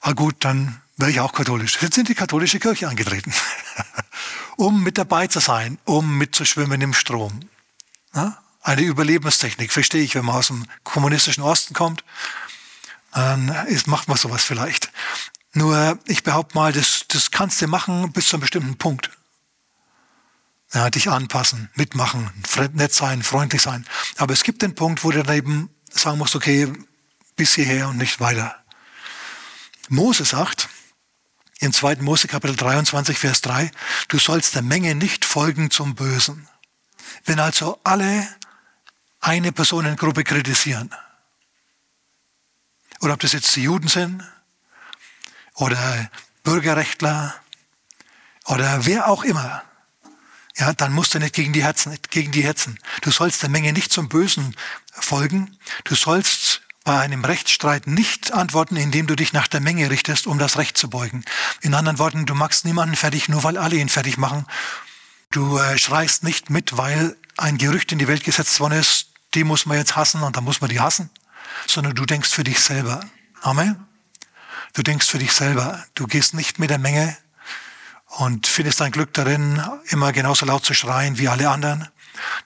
Ah 0.00 0.12
gut, 0.12 0.36
dann 0.46 0.80
wäre 0.96 1.10
ich 1.10 1.20
auch 1.20 1.34
katholisch. 1.34 1.76
Jetzt 1.82 1.94
sind 1.94 2.08
die 2.08 2.14
katholische 2.14 2.58
Kirche 2.58 2.88
angetreten, 2.88 3.34
um 4.56 4.82
mit 4.82 4.96
dabei 4.96 5.26
zu 5.26 5.40
sein, 5.40 5.78
um 5.84 6.16
mitzuschwimmen 6.16 6.80
im 6.80 6.94
Strom. 6.94 7.40
Ja? 8.14 8.38
Eine 8.66 8.82
Überlebenstechnik, 8.82 9.72
verstehe 9.72 10.02
ich, 10.02 10.16
wenn 10.16 10.24
man 10.24 10.34
aus 10.34 10.48
dem 10.48 10.66
kommunistischen 10.82 11.44
Osten 11.44 11.72
kommt, 11.72 12.02
dann 13.12 13.48
ist, 13.68 13.86
macht 13.86 14.08
man 14.08 14.16
sowas 14.16 14.42
vielleicht. 14.42 14.90
Nur, 15.52 16.00
ich 16.06 16.24
behaupte 16.24 16.56
mal, 16.56 16.72
das, 16.72 17.04
das 17.06 17.30
kannst 17.30 17.62
du 17.62 17.68
machen 17.68 18.10
bis 18.10 18.26
zu 18.26 18.34
einem 18.34 18.40
bestimmten 18.40 18.76
Punkt. 18.76 19.10
Ja, 20.74 20.90
dich 20.90 21.08
anpassen, 21.08 21.70
mitmachen, 21.76 22.28
nett 22.72 22.92
sein, 22.92 23.22
freundlich 23.22 23.62
sein. 23.62 23.86
Aber 24.16 24.32
es 24.34 24.42
gibt 24.42 24.62
den 24.62 24.74
Punkt, 24.74 25.04
wo 25.04 25.12
du 25.12 25.22
dann 25.22 25.36
eben 25.36 25.70
sagen 25.88 26.18
musst, 26.18 26.34
okay, 26.34 26.72
bis 27.36 27.54
hierher 27.54 27.86
und 27.88 27.98
nicht 27.98 28.18
weiter. 28.18 28.56
Mose 29.88 30.24
sagt, 30.24 30.68
im 31.60 31.72
2. 31.72 31.98
Mose 32.02 32.26
Kapitel 32.26 32.56
23, 32.56 33.16
Vers 33.16 33.42
3, 33.42 33.70
du 34.08 34.18
sollst 34.18 34.56
der 34.56 34.62
Menge 34.62 34.96
nicht 34.96 35.24
folgen 35.24 35.70
zum 35.70 35.94
Bösen. 35.94 36.48
Wenn 37.24 37.38
also 37.38 37.78
alle 37.84 38.28
eine 39.26 39.50
Personengruppe 39.50 40.22
kritisieren, 40.22 40.94
oder 43.00 43.14
ob 43.14 43.20
das 43.20 43.32
jetzt 43.32 43.54
die 43.56 43.64
Juden 43.64 43.88
sind, 43.88 44.22
oder 45.54 46.10
Bürgerrechtler, 46.44 47.34
oder 48.44 48.86
wer 48.86 49.08
auch 49.08 49.24
immer, 49.24 49.64
ja, 50.56 50.72
dann 50.72 50.92
musst 50.92 51.12
du 51.12 51.18
nicht 51.18 51.34
gegen 51.34 51.52
die 51.52 51.64
Herzen, 51.64 51.98
gegen 52.10 52.30
die 52.30 52.44
hetzen. 52.44 52.78
Du 53.02 53.10
sollst 53.10 53.42
der 53.42 53.50
Menge 53.50 53.72
nicht 53.72 53.92
zum 53.92 54.08
Bösen 54.08 54.56
folgen. 54.92 55.58
Du 55.84 55.94
sollst 55.94 56.62
bei 56.84 56.98
einem 56.98 57.24
Rechtsstreit 57.24 57.86
nicht 57.86 58.32
antworten, 58.32 58.76
indem 58.76 59.06
du 59.06 59.16
dich 59.16 59.34
nach 59.34 59.48
der 59.48 59.60
Menge 59.60 59.90
richtest, 59.90 60.26
um 60.26 60.38
das 60.38 60.56
Recht 60.56 60.78
zu 60.78 60.88
beugen. 60.88 61.24
In 61.60 61.74
anderen 61.74 61.98
Worten, 61.98 62.24
du 62.24 62.34
machst 62.34 62.64
niemanden 62.64 62.96
fertig, 62.96 63.28
nur 63.28 63.42
weil 63.42 63.58
alle 63.58 63.76
ihn 63.76 63.90
fertig 63.90 64.16
machen. 64.16 64.46
Du 65.30 65.58
äh, 65.58 65.76
schreist 65.76 66.22
nicht 66.22 66.48
mit, 66.48 66.78
weil 66.78 67.16
ein 67.36 67.58
Gerücht 67.58 67.92
in 67.92 67.98
die 67.98 68.08
Welt 68.08 68.24
gesetzt 68.24 68.60
worden 68.60 68.78
ist, 68.78 69.05
die 69.36 69.44
muss 69.44 69.66
man 69.66 69.78
jetzt 69.78 69.94
hassen 69.94 70.22
und 70.22 70.36
dann 70.36 70.44
muss 70.44 70.60
man 70.60 70.70
die 70.70 70.80
hassen, 70.80 71.10
sondern 71.66 71.94
du 71.94 72.04
denkst 72.04 72.30
für 72.30 72.44
dich 72.44 72.60
selber. 72.60 73.00
Amen. 73.42 73.86
Du 74.72 74.82
denkst 74.82 75.08
für 75.08 75.18
dich 75.18 75.32
selber. 75.32 75.84
Du 75.94 76.06
gehst 76.06 76.34
nicht 76.34 76.58
mit 76.58 76.70
der 76.70 76.78
Menge, 76.78 77.16
und 78.06 78.46
findest 78.46 78.80
dein 78.80 78.92
Glück 78.92 79.12
darin, 79.14 79.62
immer 79.88 80.12
genauso 80.12 80.46
laut 80.46 80.64
zu 80.64 80.74
schreien 80.74 81.18
wie 81.18 81.28
alle 81.28 81.50
anderen. 81.50 81.88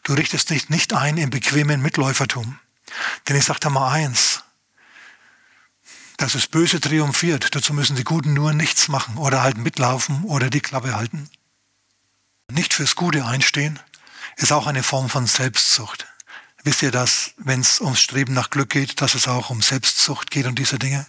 Du 0.02 0.14
richtest 0.14 0.50
dich 0.50 0.68
nicht 0.68 0.92
ein 0.92 1.16
im 1.16 1.30
bequemen 1.30 1.80
Mitläufertum. 1.80 2.58
Denn 3.28 3.36
ich 3.36 3.44
sage 3.44 3.60
dir 3.60 3.70
mal 3.70 3.92
eins, 3.92 4.42
dass 6.16 6.32
das 6.32 6.48
Böse 6.48 6.80
triumphiert. 6.80 7.54
Dazu 7.54 7.72
müssen 7.72 7.94
die 7.94 8.04
Guten 8.04 8.34
nur 8.34 8.52
nichts 8.52 8.88
machen 8.88 9.16
oder 9.16 9.42
halt 9.42 9.58
mitlaufen 9.58 10.24
oder 10.24 10.50
die 10.50 10.60
Klappe 10.60 10.94
halten. 10.96 11.30
Nicht 12.50 12.74
fürs 12.74 12.96
Gute 12.96 13.24
einstehen 13.24 13.78
ist 14.36 14.52
auch 14.52 14.66
eine 14.66 14.82
Form 14.82 15.08
von 15.08 15.26
Selbstzucht. 15.26 16.06
Wisst 16.62 16.82
ihr, 16.82 16.90
dass, 16.90 17.32
wenn 17.38 17.60
es 17.60 17.80
ums 17.80 18.00
Streben 18.00 18.34
nach 18.34 18.50
Glück 18.50 18.70
geht, 18.70 19.00
dass 19.00 19.14
es 19.14 19.28
auch 19.28 19.50
um 19.50 19.62
Selbstzucht 19.62 20.30
geht 20.30 20.46
und 20.46 20.58
diese 20.58 20.78
Dinge? 20.78 21.06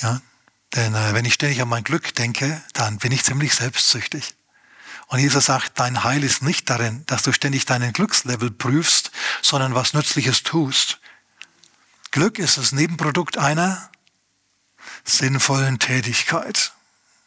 Ja, 0.00 0.20
denn 0.74 0.94
äh, 0.94 1.14
wenn 1.14 1.24
ich 1.24 1.34
ständig 1.34 1.60
an 1.60 1.68
mein 1.68 1.84
Glück 1.84 2.14
denke, 2.14 2.62
dann 2.72 2.98
bin 2.98 3.12
ich 3.12 3.24
ziemlich 3.24 3.54
selbstsüchtig. 3.54 4.34
Und 5.06 5.18
Jesus 5.18 5.46
sagt, 5.46 5.78
dein 5.78 6.04
Heil 6.04 6.24
ist 6.24 6.42
nicht 6.42 6.70
darin, 6.70 7.04
dass 7.06 7.22
du 7.22 7.32
ständig 7.32 7.66
deinen 7.66 7.92
Glückslevel 7.92 8.50
prüfst, 8.50 9.10
sondern 9.42 9.74
was 9.74 9.92
Nützliches 9.92 10.42
tust. 10.42 11.00
Glück 12.10 12.38
ist 12.38 12.56
das 12.56 12.72
Nebenprodukt 12.72 13.36
einer 13.36 13.90
sinnvollen 15.04 15.78
Tätigkeit. 15.78 16.72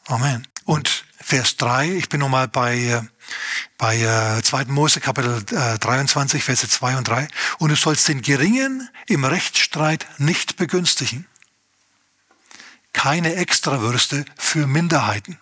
Amen. 0.06 0.48
Und 0.64 1.06
Vers 1.20 1.58
3, 1.58 1.92
ich 1.92 2.10
bin 2.10 2.20
nochmal 2.20 2.48
bei, 2.48 3.08
äh, 3.26 4.36
bei 4.36 4.42
2. 4.42 4.62
Äh, 4.62 4.66
Mose 4.66 5.00
Kapitel 5.02 5.44
23, 5.44 6.44
Verse 6.44 6.68
2 6.68 6.98
und 6.98 7.08
3. 7.08 7.28
Und 7.60 7.70
du 7.70 7.76
sollst 7.76 8.08
den 8.08 8.22
Geringen 8.22 8.90
im 9.08 9.26
Rechtsstreit 9.26 10.08
nicht 10.18 10.58
begünstigen 10.58 11.28
keine 12.96 13.36
Extrawürste 13.36 14.26
für 14.38 14.68
Minderheiten. 14.68 15.38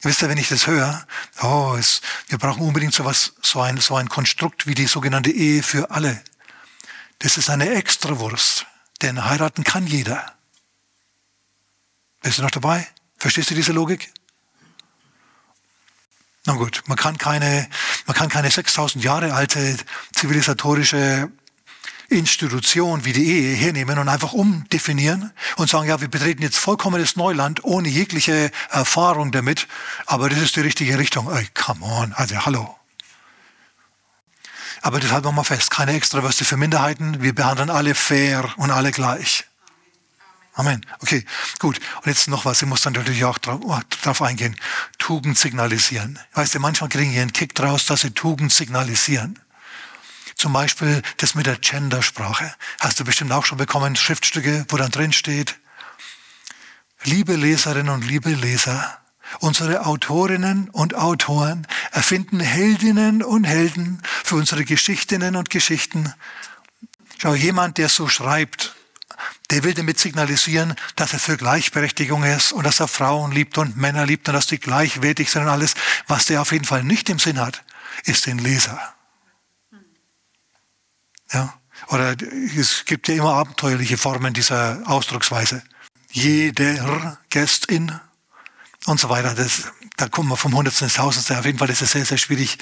Wisst 0.00 0.22
ihr, 0.22 0.28
wenn 0.28 0.38
ich 0.38 0.48
das 0.48 0.66
höre, 0.66 1.06
oh, 1.42 1.74
es, 1.78 2.00
wir 2.28 2.38
brauchen 2.38 2.62
unbedingt 2.62 2.94
sowas, 2.94 3.34
so 3.42 3.60
ein, 3.60 3.78
so 3.78 3.96
ein 3.96 4.08
Konstrukt 4.08 4.66
wie 4.66 4.74
die 4.74 4.86
sogenannte 4.86 5.30
Ehe 5.30 5.62
für 5.62 5.90
alle. 5.90 6.22
Das 7.18 7.36
ist 7.36 7.50
eine 7.50 7.70
Extrawurst, 7.74 8.66
denn 9.02 9.24
heiraten 9.24 9.64
kann 9.64 9.86
jeder. 9.86 10.34
Bist 12.22 12.38
du 12.38 12.42
noch 12.42 12.50
dabei? 12.50 12.86
Verstehst 13.18 13.50
du 13.50 13.54
diese 13.54 13.72
Logik? 13.72 14.12
Na 16.44 16.54
gut, 16.54 16.82
man 16.86 16.96
kann 16.96 17.18
keine, 17.18 17.68
man 18.06 18.16
kann 18.16 18.28
keine 18.28 18.50
6000 18.50 19.04
Jahre 19.04 19.34
alte 19.34 19.76
zivilisatorische 20.14 21.30
Institution 22.08 23.04
wie 23.04 23.12
die 23.12 23.26
Ehe 23.26 23.56
hernehmen 23.56 23.98
und 23.98 24.08
einfach 24.08 24.32
umdefinieren 24.32 25.32
und 25.56 25.70
sagen, 25.70 25.88
ja, 25.88 26.00
wir 26.00 26.08
betreten 26.08 26.42
jetzt 26.42 26.58
vollkommenes 26.58 27.16
Neuland 27.16 27.64
ohne 27.64 27.88
jegliche 27.88 28.50
Erfahrung 28.70 29.32
damit, 29.32 29.66
aber 30.06 30.28
das 30.28 30.40
ist 30.40 30.56
die 30.56 30.60
richtige 30.60 30.98
Richtung. 30.98 31.30
Ey, 31.32 31.48
come 31.54 31.84
on, 31.84 32.12
also 32.12 32.44
hallo. 32.44 32.76
Aber 34.82 34.98
das 34.98 35.12
halten 35.12 35.26
wir 35.26 35.32
mal 35.32 35.44
fest, 35.44 35.70
keine 35.70 35.92
Extrawürste 35.92 36.44
für 36.44 36.56
Minderheiten, 36.56 37.22
wir 37.22 37.34
behandeln 37.34 37.70
alle 37.70 37.94
fair 37.94 38.52
und 38.56 38.72
alle 38.72 38.90
gleich. 38.90 39.44
Amen. 40.54 40.84
Okay, 41.00 41.24
gut. 41.58 41.80
Und 42.02 42.06
jetzt 42.06 42.28
noch 42.28 42.44
was, 42.44 42.60
ich 42.60 42.68
muss 42.68 42.82
dann 42.82 42.92
natürlich 42.92 43.24
auch 43.24 43.38
drauf 43.38 44.20
eingehen. 44.20 44.56
Tugend 44.98 45.38
signalisieren. 45.38 46.18
Weißt 46.34 46.54
du, 46.54 46.60
manchmal 46.60 46.90
kriegen 46.90 47.12
die 47.12 47.20
einen 47.20 47.32
Kick 47.32 47.54
draus, 47.54 47.86
dass 47.86 48.02
sie 48.02 48.10
Tugend 48.10 48.52
signalisieren. 48.52 49.38
Zum 50.34 50.52
Beispiel 50.52 51.02
das 51.18 51.34
mit 51.34 51.46
der 51.46 51.56
Gendersprache. 51.56 52.54
Hast 52.80 53.00
du 53.00 53.04
bestimmt 53.04 53.32
auch 53.32 53.46
schon 53.46 53.58
bekommen, 53.58 53.96
Schriftstücke, 53.96 54.66
wo 54.68 54.76
dann 54.76 54.90
drin 54.90 55.12
steht, 55.12 55.58
liebe 57.04 57.34
Leserinnen 57.34 57.92
und 57.92 58.06
liebe 58.06 58.30
Leser, 58.30 58.98
unsere 59.40 59.86
Autorinnen 59.86 60.68
und 60.68 60.94
Autoren 60.94 61.66
erfinden 61.92 62.40
Heldinnen 62.40 63.22
und 63.22 63.44
Helden 63.44 64.02
für 64.24 64.36
unsere 64.36 64.64
Geschichtinnen 64.64 65.36
und 65.36 65.48
Geschichten. 65.48 66.12
Schau, 67.18 67.34
jemand, 67.34 67.78
der 67.78 67.88
so 67.88 68.08
schreibt, 68.08 68.74
der 69.52 69.64
will 69.64 69.74
damit 69.74 70.00
signalisieren, 70.00 70.74
dass 70.96 71.12
er 71.12 71.18
für 71.18 71.36
Gleichberechtigung 71.36 72.24
ist 72.24 72.52
und 72.52 72.64
dass 72.64 72.80
er 72.80 72.88
Frauen 72.88 73.32
liebt 73.32 73.58
und 73.58 73.76
Männer 73.76 74.06
liebt 74.06 74.26
und 74.26 74.34
dass 74.34 74.46
die 74.46 74.58
gleichwertig 74.58 75.30
sind 75.30 75.42
und 75.42 75.48
alles. 75.48 75.74
Was 76.06 76.24
der 76.24 76.40
auf 76.40 76.52
jeden 76.52 76.64
Fall 76.64 76.82
nicht 76.82 77.10
im 77.10 77.18
Sinn 77.18 77.38
hat, 77.38 77.62
ist 78.04 78.24
den 78.24 78.38
Leser. 78.38 78.80
Ja? 81.32 81.52
Oder 81.88 82.16
es 82.56 82.86
gibt 82.86 83.08
ja 83.08 83.14
immer 83.14 83.34
abenteuerliche 83.34 83.98
Formen 83.98 84.32
dieser 84.32 84.82
Ausdrucksweise. 84.86 85.62
Jeder 86.10 87.18
Gästin 87.28 88.00
und 88.86 89.00
so 89.00 89.08
weiter. 89.08 89.34
Das, 89.34 89.64
da 89.96 90.08
kommen 90.08 90.28
wir 90.28 90.36
vom 90.36 90.54
Hundertsten 90.54 90.86
ins 90.86 90.94
Tausendste. 90.94 91.38
Auf 91.38 91.44
jeden 91.44 91.58
Fall 91.58 91.70
ist 91.70 91.82
es 91.82 91.92
sehr, 91.92 92.04
sehr 92.04 92.18
schwierig 92.18 92.58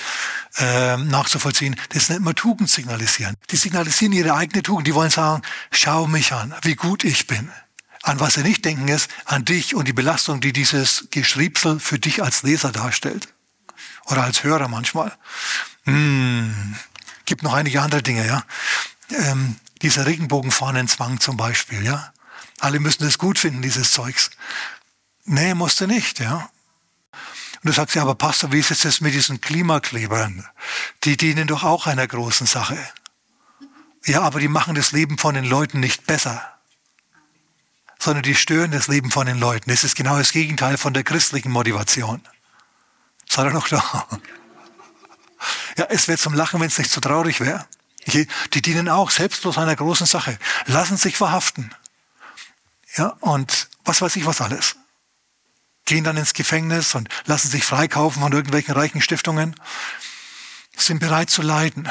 äh, 0.58 0.96
nachzuvollziehen. 0.96 1.76
Das 1.90 2.08
nennt 2.08 2.22
man 2.22 2.34
Tugend 2.34 2.70
signalisieren. 2.70 3.36
Die 3.50 3.56
signalisieren 3.56 4.12
ihre 4.12 4.34
eigene 4.34 4.62
Tugend. 4.62 4.86
Die 4.86 4.94
wollen 4.94 5.10
sagen, 5.10 5.42
schau 5.70 6.06
mich 6.06 6.32
an, 6.32 6.54
wie 6.62 6.74
gut 6.74 7.04
ich 7.04 7.26
bin. 7.26 7.50
An 8.02 8.18
was 8.18 8.34
sie 8.34 8.42
nicht 8.42 8.64
denken 8.64 8.88
ist, 8.88 9.10
an 9.26 9.44
dich 9.44 9.74
und 9.74 9.86
die 9.86 9.92
Belastung, 9.92 10.40
die 10.40 10.52
dieses 10.52 11.08
Geschriebsel 11.10 11.80
für 11.80 11.98
dich 11.98 12.22
als 12.22 12.42
Leser 12.42 12.72
darstellt. 12.72 13.28
Oder 14.06 14.24
als 14.24 14.42
Hörer 14.42 14.68
manchmal. 14.68 15.12
Hm, 15.84 16.76
gibt 17.26 17.42
noch 17.42 17.52
einige 17.52 17.82
andere 17.82 18.02
Dinge, 18.02 18.26
ja. 18.26 18.42
Ähm, 19.10 19.56
dieser 19.82 20.06
Regenbogenfahnenzwang 20.06 21.20
zum 21.20 21.36
Beispiel, 21.36 21.84
ja. 21.84 22.12
Alle 22.58 22.80
müssen 22.80 23.06
es 23.06 23.18
gut 23.18 23.38
finden, 23.38 23.62
dieses 23.62 23.92
Zeugs. 23.92 24.30
Nee, 25.24 25.54
musste 25.54 25.86
nicht, 25.86 26.20
ja. 26.20 26.50
Und 27.62 27.68
du 27.68 27.72
sagst 27.72 27.94
ja, 27.94 28.02
aber 28.02 28.14
Pastor, 28.14 28.52
wie 28.52 28.58
ist 28.58 28.70
es 28.70 28.82
jetzt 28.84 29.02
mit 29.02 29.12
diesen 29.12 29.40
Klimaklebern? 29.40 30.46
Die 31.04 31.16
dienen 31.16 31.46
doch 31.46 31.62
auch 31.62 31.86
einer 31.86 32.06
großen 32.06 32.46
Sache. 32.46 32.78
Ja, 34.06 34.22
aber 34.22 34.40
die 34.40 34.48
machen 34.48 34.74
das 34.74 34.92
Leben 34.92 35.18
von 35.18 35.34
den 35.34 35.44
Leuten 35.44 35.78
nicht 35.78 36.06
besser, 36.06 36.42
sondern 37.98 38.22
die 38.22 38.34
stören 38.34 38.70
das 38.70 38.88
Leben 38.88 39.10
von 39.10 39.26
den 39.26 39.38
Leuten. 39.38 39.68
Das 39.68 39.84
ist 39.84 39.94
genau 39.94 40.16
das 40.16 40.32
Gegenteil 40.32 40.78
von 40.78 40.94
der 40.94 41.04
christlichen 41.04 41.52
Motivation. 41.52 42.26
Seid 43.28 43.46
ihr 43.46 43.52
noch 43.52 43.68
da? 43.68 44.06
Ja, 45.76 45.86
es 45.90 46.08
wäre 46.08 46.18
zum 46.18 46.32
Lachen, 46.32 46.60
wenn 46.60 46.68
es 46.68 46.78
nicht 46.78 46.90
so 46.90 47.00
traurig 47.00 47.40
wäre. 47.40 47.66
Die 48.06 48.62
dienen 48.62 48.88
auch 48.88 49.10
selbstlos 49.10 49.58
einer 49.58 49.76
großen 49.76 50.06
Sache, 50.06 50.38
lassen 50.64 50.96
sich 50.96 51.18
verhaften. 51.18 51.74
Ja, 52.96 53.16
und 53.20 53.68
was 53.84 54.00
weiß 54.00 54.16
ich 54.16 54.24
was 54.24 54.40
alles 54.40 54.76
gehen 55.84 56.04
dann 56.04 56.16
ins 56.16 56.34
Gefängnis 56.34 56.94
und 56.94 57.08
lassen 57.26 57.48
sich 57.48 57.64
freikaufen 57.64 58.22
von 58.22 58.32
irgendwelchen 58.32 58.74
reichen 58.74 59.00
Stiftungen, 59.00 59.54
sind 60.76 61.00
bereit 61.00 61.30
zu 61.30 61.42
leiden. 61.42 61.88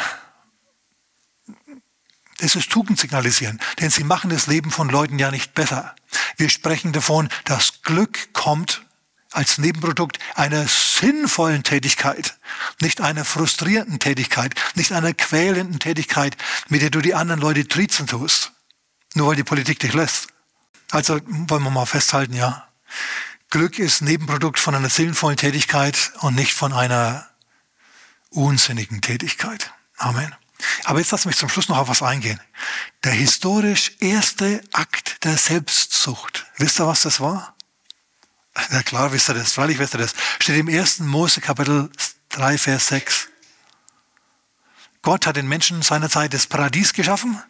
Das 2.37 2.55
ist 2.55 2.69
Tugend 2.69 2.97
signalisieren, 2.97 3.59
denn 3.79 3.89
sie 3.89 4.05
machen 4.05 4.29
das 4.29 4.47
Leben 4.47 4.71
von 4.71 4.89
Leuten 4.89 5.19
ja 5.19 5.29
nicht 5.29 5.53
besser. 5.53 5.95
Wir 6.37 6.49
sprechen 6.49 6.93
davon, 6.93 7.27
dass 7.43 7.81
Glück 7.81 8.33
kommt 8.33 8.85
als 9.31 9.57
Nebenprodukt 9.57 10.19
einer 10.35 10.65
sinnvollen 10.67 11.63
Tätigkeit, 11.63 12.37
nicht 12.81 13.01
einer 13.01 13.25
frustrierenden 13.25 13.99
Tätigkeit, 13.99 14.55
nicht 14.75 14.91
einer 14.91 15.13
quälenden 15.13 15.79
Tätigkeit, 15.79 16.35
mit 16.69 16.81
der 16.81 16.89
du 16.89 17.01
die 17.01 17.13
anderen 17.13 17.41
Leute 17.41 17.67
trizen 17.67 18.07
tust, 18.07 18.53
nur 19.13 19.27
weil 19.27 19.35
die 19.35 19.43
Politik 19.43 19.79
dich 19.79 19.93
lässt. 19.93 20.29
Also 20.91 21.19
wollen 21.27 21.63
wir 21.63 21.69
mal 21.69 21.85
festhalten, 21.85 22.33
ja. 22.33 22.67
Glück 23.51 23.79
ist 23.79 24.01
Nebenprodukt 24.01 24.59
von 24.59 24.75
einer 24.75 24.89
sinnvollen 24.89 25.35
Tätigkeit 25.35 26.11
und 26.19 26.35
nicht 26.35 26.53
von 26.53 26.71
einer 26.71 27.27
unsinnigen 28.29 29.01
Tätigkeit. 29.01 29.73
Amen. 29.97 30.35
Aber 30.83 30.99
jetzt 30.99 31.09
lass 31.11 31.25
mich 31.25 31.35
zum 31.35 31.49
Schluss 31.49 31.67
noch 31.67 31.79
auf 31.79 31.89
was 31.89 32.03
eingehen. 32.03 32.39
Der 33.03 33.11
historisch 33.11 33.93
erste 34.01 34.61
Akt 34.71 35.23
der 35.23 35.35
Selbstzucht. 35.35 36.45
Wisst 36.57 36.79
ihr, 36.79 36.85
was 36.85 37.01
das 37.01 37.21
war? 37.21 37.55
Na 38.69 38.83
klar, 38.83 39.11
wisst 39.13 39.29
ihr 39.29 39.33
das, 39.33 39.53
freilich 39.53 39.79
wisst 39.79 39.95
ihr 39.95 39.99
das. 39.99 40.13
Steht 40.39 40.57
im 40.57 40.67
1. 40.67 40.99
Mose 40.99 41.41
Kapitel 41.41 41.89
3, 42.29 42.55
Vers 42.59 42.87
6. 42.89 43.29
Gott 45.01 45.25
hat 45.25 45.37
den 45.37 45.47
Menschen 45.47 45.81
seinerzeit 45.81 46.35
das 46.35 46.45
Paradies 46.45 46.93
geschaffen, 46.93 47.41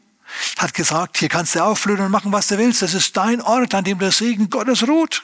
hat 0.60 0.74
gesagt, 0.74 1.18
hier 1.18 1.28
kannst 1.28 1.56
du 1.56 1.64
aufblühen 1.64 2.00
und 2.00 2.12
machen, 2.12 2.32
was 2.32 2.48
du 2.48 2.58
willst. 2.58 2.84
Das 2.84 2.94
ist 2.94 3.18
dein 3.18 3.42
Ort, 3.42 3.76
an 3.76 3.84
dem 3.84 4.00
der 4.00 4.14
Segen 4.14 4.50
Gottes 4.50 4.88
ruht 4.88 5.24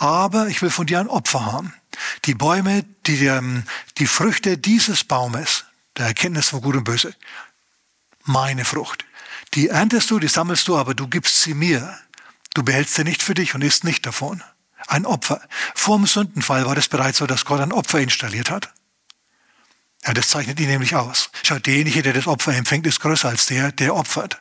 aber 0.00 0.48
ich 0.48 0.62
will 0.62 0.70
von 0.70 0.86
dir 0.86 0.98
ein 0.98 1.08
Opfer 1.08 1.44
haben. 1.44 1.74
Die 2.24 2.34
Bäume, 2.34 2.84
die, 3.06 3.26
ähm, 3.26 3.64
die 3.98 4.06
Früchte 4.06 4.56
dieses 4.56 5.04
Baumes, 5.04 5.66
der 5.98 6.06
Erkenntnis 6.06 6.48
von 6.48 6.62
Gut 6.62 6.74
und 6.74 6.84
Böse, 6.84 7.14
meine 8.24 8.64
Frucht, 8.64 9.04
die 9.52 9.68
erntest 9.68 10.10
du, 10.10 10.18
die 10.18 10.28
sammelst 10.28 10.66
du, 10.68 10.78
aber 10.78 10.94
du 10.94 11.06
gibst 11.06 11.42
sie 11.42 11.52
mir. 11.52 11.98
Du 12.54 12.62
behältst 12.62 12.94
sie 12.94 13.04
nicht 13.04 13.22
für 13.22 13.34
dich 13.34 13.54
und 13.54 13.62
isst 13.62 13.84
nicht 13.84 14.06
davon. 14.06 14.42
Ein 14.86 15.04
Opfer. 15.04 15.42
Vor 15.74 15.98
dem 15.98 16.06
Sündenfall 16.06 16.64
war 16.64 16.74
das 16.74 16.88
bereits 16.88 17.18
so, 17.18 17.26
dass 17.26 17.44
Gott 17.44 17.60
ein 17.60 17.72
Opfer 17.72 18.00
installiert 18.00 18.50
hat. 18.50 18.72
Ja, 20.06 20.14
das 20.14 20.30
zeichnet 20.30 20.58
ihn 20.60 20.68
nämlich 20.68 20.96
aus. 20.96 21.28
Schau, 21.42 21.58
derjenige, 21.58 22.02
der 22.02 22.14
das 22.14 22.26
Opfer 22.26 22.54
empfängt, 22.54 22.86
ist 22.86 23.00
größer 23.00 23.28
als 23.28 23.44
der, 23.46 23.70
der 23.70 23.94
opfert. 23.94 24.40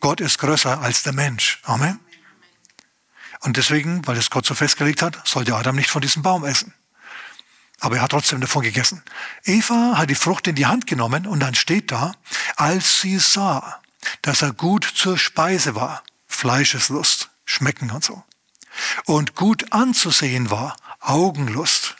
Gott 0.00 0.22
ist 0.22 0.38
größer 0.38 0.80
als 0.80 1.02
der 1.02 1.12
Mensch. 1.12 1.60
Amen. 1.64 2.00
Und 3.40 3.56
deswegen, 3.56 4.06
weil 4.06 4.16
es 4.16 4.30
Gott 4.30 4.46
so 4.46 4.54
festgelegt 4.54 5.02
hat, 5.02 5.26
sollte 5.26 5.54
Adam 5.54 5.76
nicht 5.76 5.90
von 5.90 6.02
diesem 6.02 6.22
Baum 6.22 6.44
essen. 6.44 6.74
Aber 7.80 7.96
er 7.96 8.02
hat 8.02 8.10
trotzdem 8.10 8.40
davon 8.40 8.62
gegessen. 8.62 9.02
Eva 9.44 9.94
hat 9.96 10.10
die 10.10 10.16
Frucht 10.16 10.46
in 10.48 10.56
die 10.56 10.66
Hand 10.66 10.86
genommen 10.86 11.26
und 11.26 11.40
dann 11.40 11.54
steht 11.54 11.92
da, 11.92 12.14
als 12.56 13.00
sie 13.00 13.18
sah, 13.18 13.80
dass 14.22 14.42
er 14.42 14.52
gut 14.52 14.84
zur 14.84 15.16
Speise 15.16 15.74
war, 15.74 16.02
Fleischeslust, 16.26 17.30
Schmecken 17.44 17.90
und 17.90 18.04
so, 18.04 18.24
und 19.04 19.36
gut 19.36 19.72
anzusehen 19.72 20.50
war, 20.50 20.76
Augenlust, 21.00 21.96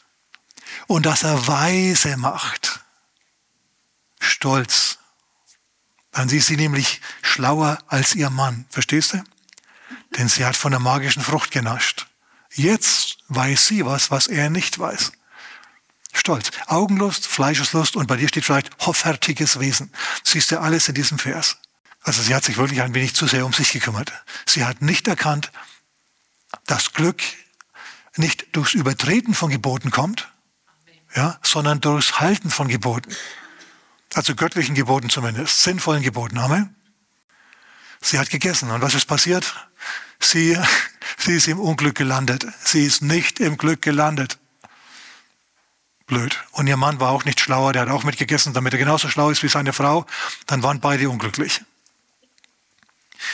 und 0.86 1.06
dass 1.06 1.22
er 1.22 1.46
weise 1.46 2.16
macht, 2.16 2.80
Stolz. 4.20 4.98
Dann 6.10 6.28
ist 6.28 6.46
sie 6.46 6.56
nämlich 6.56 7.00
schlauer 7.22 7.78
als 7.86 8.14
ihr 8.14 8.30
Mann. 8.30 8.66
Verstehst 8.70 9.12
du? 9.12 9.22
Denn 10.16 10.28
sie 10.28 10.44
hat 10.44 10.56
von 10.56 10.70
der 10.72 10.80
magischen 10.80 11.22
Frucht 11.22 11.50
genascht. 11.50 12.06
Jetzt 12.52 13.18
weiß 13.28 13.66
sie 13.66 13.84
was, 13.84 14.10
was 14.10 14.26
er 14.26 14.50
nicht 14.50 14.78
weiß. 14.78 15.12
Stolz, 16.12 16.50
Augenlust, 16.66 17.26
Fleischeslust 17.26 17.96
und 17.96 18.06
bei 18.06 18.16
dir 18.16 18.28
steht 18.28 18.44
vielleicht 18.44 18.70
hoffärtiges 18.80 19.60
Wesen. 19.60 19.92
Siehst 20.24 20.50
du 20.50 20.60
alles 20.60 20.88
in 20.88 20.94
diesem 20.94 21.18
Vers. 21.18 21.58
Also 22.00 22.22
sie 22.22 22.34
hat 22.34 22.44
sich 22.44 22.56
wirklich 22.56 22.82
ein 22.82 22.94
wenig 22.94 23.14
zu 23.14 23.26
sehr 23.26 23.44
um 23.44 23.52
sich 23.52 23.72
gekümmert. 23.72 24.12
Sie 24.46 24.64
hat 24.64 24.82
nicht 24.82 25.06
erkannt, 25.06 25.52
dass 26.66 26.92
Glück 26.92 27.22
nicht 28.16 28.56
durchs 28.56 28.74
Übertreten 28.74 29.34
von 29.34 29.50
Geboten 29.50 29.90
kommt, 29.90 30.28
ja, 31.14 31.38
sondern 31.42 31.80
durchs 31.80 32.20
Halten 32.20 32.50
von 32.50 32.68
Geboten. 32.68 33.14
Also 34.14 34.34
göttlichen 34.34 34.74
Geboten 34.74 35.10
zumindest, 35.10 35.62
sinnvollen 35.62 36.02
Geboten. 36.02 36.38
Amen. 36.38 36.74
Sie 38.00 38.18
hat 38.18 38.30
gegessen. 38.30 38.70
Und 38.70 38.80
was 38.80 38.94
ist 38.94 39.06
passiert? 39.06 39.67
Sie, 40.20 40.58
sie 41.18 41.36
ist 41.36 41.48
im 41.48 41.60
Unglück 41.60 41.96
gelandet. 41.96 42.46
Sie 42.64 42.84
ist 42.84 43.02
nicht 43.02 43.40
im 43.40 43.56
Glück 43.56 43.82
gelandet. 43.82 44.38
Blöd. 46.06 46.42
Und 46.52 46.66
ihr 46.66 46.76
Mann 46.76 47.00
war 47.00 47.10
auch 47.10 47.24
nicht 47.24 47.38
schlauer, 47.38 47.72
der 47.72 47.82
hat 47.82 47.90
auch 47.90 48.02
mitgegessen, 48.02 48.54
damit 48.54 48.72
er 48.72 48.78
genauso 48.78 49.08
schlau 49.08 49.30
ist 49.30 49.42
wie 49.42 49.48
seine 49.48 49.74
Frau. 49.74 50.06
Dann 50.46 50.62
waren 50.62 50.80
beide 50.80 51.10
unglücklich. 51.10 51.60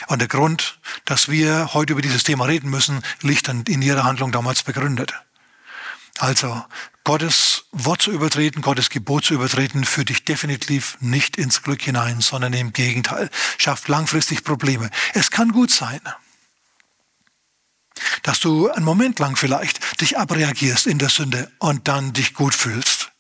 Und 0.09 0.19
der 0.19 0.29
Grund, 0.29 0.79
dass 1.05 1.29
wir 1.29 1.73
heute 1.75 1.93
über 1.93 2.03
dieses 2.03 2.25
Thema 2.25 2.47
reden 2.47 2.71
müssen, 2.71 3.03
liegt 3.21 3.49
dann 3.49 3.63
in 3.63 3.81
ihrer 3.81 4.05
Handlung 4.05 4.33
damals 4.33 4.63
begründet. 4.63 5.15
Also 6.19 6.65
Gottes 7.05 7.65
Wort 7.73 8.03
zu 8.03 8.11
übertreten, 8.11 8.63
Gottes 8.63 8.89
Gebot 8.89 9.25
zu 9.25 9.35
übertreten, 9.35 9.85
führt 9.85 10.09
dich 10.09 10.25
definitiv 10.25 10.97
nicht 11.01 11.37
ins 11.37 11.63
Glück 11.63 11.83
hinein, 11.83 12.21
sondern 12.21 12.53
im 12.55 12.73
Gegenteil, 12.73 13.31
schafft 13.59 13.89
langfristig 13.89 14.43
Probleme. 14.43 14.91
Es 15.13 15.31
kann 15.31 15.53
gut 15.53 15.71
sein, 15.71 16.01
dass 18.23 18.41
du 18.41 18.71
einen 18.71 18.85
Moment 18.85 19.19
lang 19.19 19.37
vielleicht 19.37 20.01
dich 20.01 20.19
abreagierst 20.19 20.87
in 20.87 20.99
der 20.99 21.09
Sünde 21.09 21.51
und 21.59 21.89
dann 21.89 22.13
dich 22.13 22.35
gut 22.35 22.55
fühlst. 22.55 23.11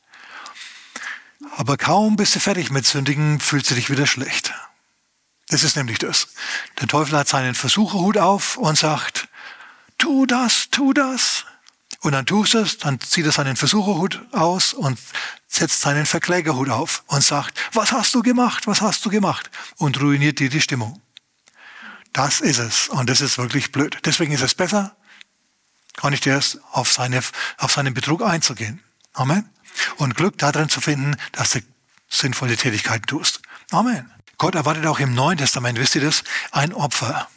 Aber 1.56 1.76
kaum 1.76 2.16
bist 2.16 2.34
du 2.34 2.40
fertig 2.40 2.70
mit 2.70 2.86
Sündigen, 2.86 3.40
fühlst 3.40 3.70
du 3.70 3.74
dich 3.74 3.90
wieder 3.90 4.06
schlecht. 4.06 4.52
Das 5.48 5.62
ist 5.62 5.76
nämlich 5.76 5.98
das. 5.98 6.28
Der 6.80 6.88
Teufel 6.88 7.18
hat 7.18 7.28
seinen 7.28 7.54
Versucherhut 7.54 8.18
auf 8.18 8.56
und 8.56 8.78
sagt, 8.78 9.28
tu 9.98 10.26
das, 10.26 10.68
tu 10.70 10.92
das. 10.92 11.44
Und 12.00 12.12
dann 12.12 12.26
tust 12.26 12.54
es, 12.54 12.78
dann 12.78 13.00
zieht 13.00 13.24
er 13.24 13.32
seinen 13.32 13.56
Versucherhut 13.56 14.20
aus 14.32 14.74
und 14.74 14.98
setzt 15.48 15.80
seinen 15.80 16.06
Verklägerhut 16.06 16.68
auf 16.68 17.02
und 17.06 17.22
sagt, 17.22 17.58
was 17.72 17.92
hast 17.92 18.14
du 18.14 18.22
gemacht, 18.22 18.66
was 18.66 18.80
hast 18.80 19.04
du 19.06 19.10
gemacht? 19.10 19.50
Und 19.76 20.00
ruiniert 20.00 20.38
dir 20.38 20.50
die 20.50 20.60
Stimmung. 20.60 21.00
Das 22.14 22.40
ist 22.40 22.58
es. 22.58 22.88
Und 22.88 23.10
das 23.10 23.20
ist 23.20 23.38
wirklich 23.38 23.72
blöd. 23.72 23.98
Deswegen 24.04 24.32
ist 24.32 24.40
es 24.40 24.54
besser, 24.54 24.96
gar 25.96 26.10
nicht 26.10 26.26
erst 26.26 26.60
auf, 26.70 26.90
seine, 26.90 27.20
auf 27.58 27.72
seinen 27.72 27.92
Betrug 27.92 28.22
einzugehen. 28.22 28.82
Amen. 29.12 29.50
Und 29.96 30.14
Glück 30.14 30.38
darin 30.38 30.68
zu 30.68 30.80
finden, 30.80 31.16
dass 31.32 31.50
du 31.50 31.60
sinnvolle 32.08 32.56
Tätigkeiten 32.56 33.06
tust. 33.06 33.42
Amen. 33.72 34.10
Gott 34.38 34.54
erwartet 34.54 34.86
auch 34.86 35.00
im 35.00 35.12
Neuen 35.12 35.38
Testament, 35.38 35.76
wisst 35.78 35.96
ihr 35.96 36.02
das, 36.02 36.22
ein 36.52 36.72
Opfer. 36.72 37.28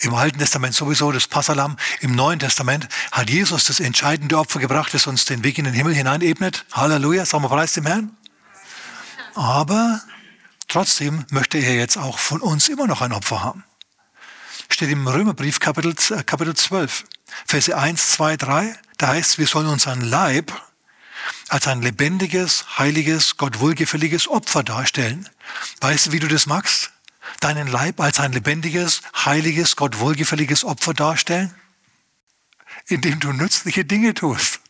Im 0.00 0.12
Alten 0.12 0.40
Testament 0.40 0.74
sowieso 0.74 1.12
das 1.12 1.28
Passalam. 1.28 1.76
Im 2.00 2.16
Neuen 2.16 2.40
Testament 2.40 2.88
hat 3.12 3.30
Jesus 3.30 3.64
das 3.64 3.78
entscheidende 3.78 4.36
Opfer 4.36 4.58
gebracht, 4.58 4.92
das 4.92 5.06
uns 5.06 5.24
den 5.24 5.44
Weg 5.44 5.56
in 5.56 5.66
den 5.66 5.74
Himmel 5.74 5.94
hineinebnet. 5.94 6.64
Halleluja, 6.72 7.24
sagen 7.26 7.44
wir 7.44 7.48
preis 7.48 7.74
dem 7.74 7.86
Herrn. 7.86 8.16
Aber 9.36 10.02
trotzdem 10.66 11.26
möchte 11.30 11.58
er 11.58 11.76
jetzt 11.76 11.96
auch 11.96 12.18
von 12.18 12.40
uns 12.40 12.68
immer 12.68 12.88
noch 12.88 13.00
ein 13.00 13.12
Opfer 13.12 13.44
haben 13.44 13.62
steht 14.74 14.90
im 14.90 15.06
Römerbrief 15.06 15.60
Kapitel, 15.60 15.94
äh, 16.10 16.24
Kapitel 16.24 16.54
12, 16.54 17.04
Verse 17.46 17.76
1, 17.76 18.10
2, 18.10 18.36
3. 18.36 18.78
Da 18.98 19.08
heißt 19.08 19.30
es, 19.30 19.38
wir 19.38 19.46
sollen 19.46 19.68
unseren 19.68 20.00
Leib 20.00 20.52
als 21.48 21.68
ein 21.68 21.80
lebendiges, 21.80 22.78
heiliges, 22.78 23.36
Gott 23.36 23.60
wohlgefälliges 23.60 24.28
Opfer 24.28 24.64
darstellen. 24.64 25.28
Weißt 25.80 26.06
du, 26.06 26.12
wie 26.12 26.18
du 26.18 26.28
das 26.28 26.46
magst? 26.46 26.90
Deinen 27.40 27.68
Leib 27.68 28.00
als 28.00 28.18
ein 28.18 28.32
lebendiges, 28.32 29.02
heiliges, 29.24 29.76
Gott 29.76 30.00
wohlgefälliges 30.00 30.64
Opfer 30.64 30.92
darstellen? 30.92 31.54
Indem 32.86 33.20
du 33.20 33.32
nützliche 33.32 33.84
Dinge 33.84 34.12
tust. 34.12 34.60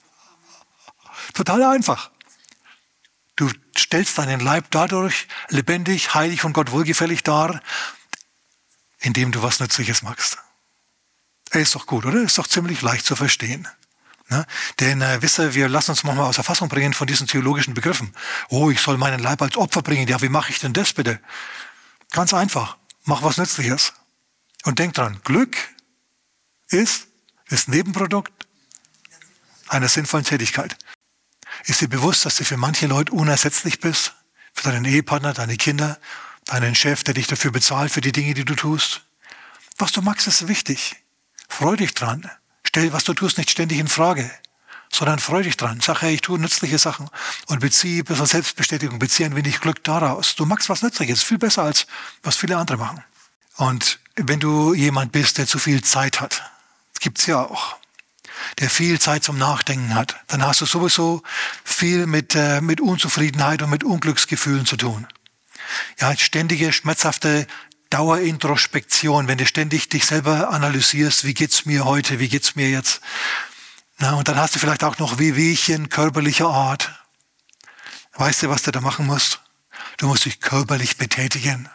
Total 1.33 1.63
einfach. 1.63 2.11
Du 3.37 3.51
stellst 3.77 4.19
deinen 4.19 4.41
Leib 4.41 4.67
dadurch 4.71 5.27
lebendig, 5.49 6.15
heilig 6.15 6.45
und 6.45 6.53
Gott 6.53 6.71
wohlgefällig 6.71 7.23
dar, 7.23 7.61
indem 9.05 9.33
du 9.33 9.43
was 9.43 9.61
Nützliches 9.61 10.03
machst. 10.03 10.39
Er 11.51 11.61
ist 11.61 11.75
doch 11.75 11.87
gut, 11.87 12.07
oder? 12.07 12.23
Ist 12.23 12.39
doch 12.39 12.49
ziemlich 12.49 12.81
leicht 12.83 13.05
zu 13.05 13.15
verstehen. 13.15 13.69
Ne? 14.31 14.47
Denn 14.81 15.03
äh, 15.03 15.21
wisst 15.21 15.39
ihr, 15.39 15.55
wir 15.55 15.69
lassen 15.69 15.91
uns 15.91 16.03
manchmal 16.05 16.27
aus 16.27 16.37
der 16.37 16.45
Fassung 16.45 16.69
bringen 16.69 16.95
von 16.95 17.07
diesen 17.07 17.27
theologischen 17.27 17.75
Begriffen. 17.75 18.15
Oh, 18.49 18.71
ich 18.71 18.81
soll 18.81 18.97
meinen 18.97 19.21
Leib 19.21 19.43
als 19.43 19.57
Opfer 19.57 19.83
bringen. 19.83 20.09
Ja, 20.09 20.23
wie 20.23 20.31
mache 20.31 20.51
ich 20.51 20.59
denn 20.59 20.73
das 20.73 20.95
bitte? 20.95 21.21
Ganz 22.11 22.33
einfach. 22.33 22.79
Mach 23.05 23.23
was 23.23 23.37
Nützliches. 23.37 23.93
Und 24.65 24.79
denk 24.79 24.95
dran, 24.95 25.21
Glück 25.23 25.57
ist 26.69 27.07
das 27.51 27.69
Nebenprodukt 27.69 28.33
einer 29.69 29.89
sinnvollen 29.89 30.25
Tätigkeit. 30.25 30.79
Ist 31.67 31.83
dir 31.83 31.89
bewusst, 31.89 32.25
dass 32.25 32.37
du 32.37 32.45
für 32.45 32.57
manche 32.57 32.87
Leute 32.87 33.13
unersetzlich 33.13 33.81
bist? 33.81 34.15
Für 34.55 34.71
deinen 34.71 34.87
Ehepartner, 34.87 35.35
deine 35.35 35.57
Kinder, 35.57 35.99
deinen 36.47 36.75
Chef, 36.75 37.05
der 37.05 37.15
dich 37.15 37.27
dafür 37.27 37.51
bezahlt, 37.51 37.93
für 37.93 38.01
die 38.01 38.13
Dinge, 38.13 38.35
die 38.35 38.45
du 38.45 38.55
tust. 38.55 39.03
Was 39.79 39.93
du 39.93 40.03
magst, 40.03 40.27
ist 40.27 40.49
wichtig. 40.49 40.97
Freu 41.49 41.77
dich 41.77 41.95
dran. 41.95 42.31
Stell, 42.67 42.93
was 42.93 43.05
du 43.05 43.15
tust, 43.15 43.39
nicht 43.39 43.51
ständig 43.51 43.79
in 43.79 43.89
Frage, 43.89 44.31
sondern 44.93 45.19
freu 45.19 45.43
dich 45.43 45.57
dran. 45.57 45.81
Sag, 45.81 46.03
hey, 46.03 46.15
ich 46.15 46.21
tue 46.21 46.39
nützliche 46.39 46.79
Sachen 46.79 47.09
und 47.47 47.61
beziehe 47.61 48.05
bisschen 48.05 48.27
Selbstbestätigung, 48.27 48.99
beziehe 48.99 49.29
ein 49.29 49.37
wenig 49.37 49.61
Glück 49.61 49.83
daraus. 49.85 50.35
Du 50.37 50.47
magst 50.47 50.69
was 50.69 50.83
Nützliches, 50.83 51.23
viel 51.23 51.39
besser 51.39 51.63
als 51.63 51.87
was 52.23 52.37
viele 52.37 52.57
andere 52.57 52.79
machen. 52.79 53.03
Und 53.57 53.99
wenn 54.17 54.41
du 54.41 54.75
jemand 54.75 55.13
bist, 55.13 55.39
der 55.39 55.47
zu 55.47 55.59
viel 55.59 55.83
Zeit 55.83 56.21
hat, 56.21 56.43
gibt's 57.01 57.27
ja 57.27 57.41
auch, 57.41 57.77
der 58.59 58.71
viel 58.71 59.01
Zeit 59.01 59.25
zum 59.25 59.39
Nachdenken 59.39 59.95
hat, 59.95 60.17
dann 60.29 60.45
hast 60.45 60.61
du 60.61 60.67
sowieso 60.67 61.23
viel 61.65 62.07
mit, 62.07 62.35
äh, 62.35 62.61
mit 62.61 62.81
Unzufriedenheit 62.81 63.63
und 63.63 63.71
mit 63.71 63.85
Unglücksgefühlen 63.85 64.67
zu 64.67 64.77
tun. 64.77 65.07
Ja, 65.99 66.17
ständige, 66.17 66.73
schmerzhafte 66.73 67.47
Dauerintrospektion, 67.91 69.29
wenn 69.29 69.39
du 69.39 69.47
ständig 69.47 69.89
dich 69.89 70.07
selber 70.07 70.51
analysierst, 70.51 71.25
wie 71.25 71.35
geht's 71.35 71.65
mir 71.65 71.85
heute, 71.85 72.19
wie 72.19 72.29
geht's 72.29 72.57
mir 72.57 72.69
jetzt. 72.69 73.01
Na, 73.99 74.15
und 74.15 74.27
dann 74.27 74.37
hast 74.37 74.55
du 74.55 74.59
vielleicht 74.59 74.83
auch 74.83 74.99
noch 74.99 75.19
Wehwehchen 75.19 75.89
körperlicher 75.89 76.49
Art. 76.49 76.91
Weißt 78.15 78.43
du, 78.43 78.49
was 78.49 78.63
du 78.63 78.73
da 78.73 78.81
machen 78.81 79.07
musst? 79.07 79.41
Du 79.99 80.09
musst 80.09 80.25
dich 80.25 80.41
körperlich 80.41 80.97
betätigen. 80.97 81.69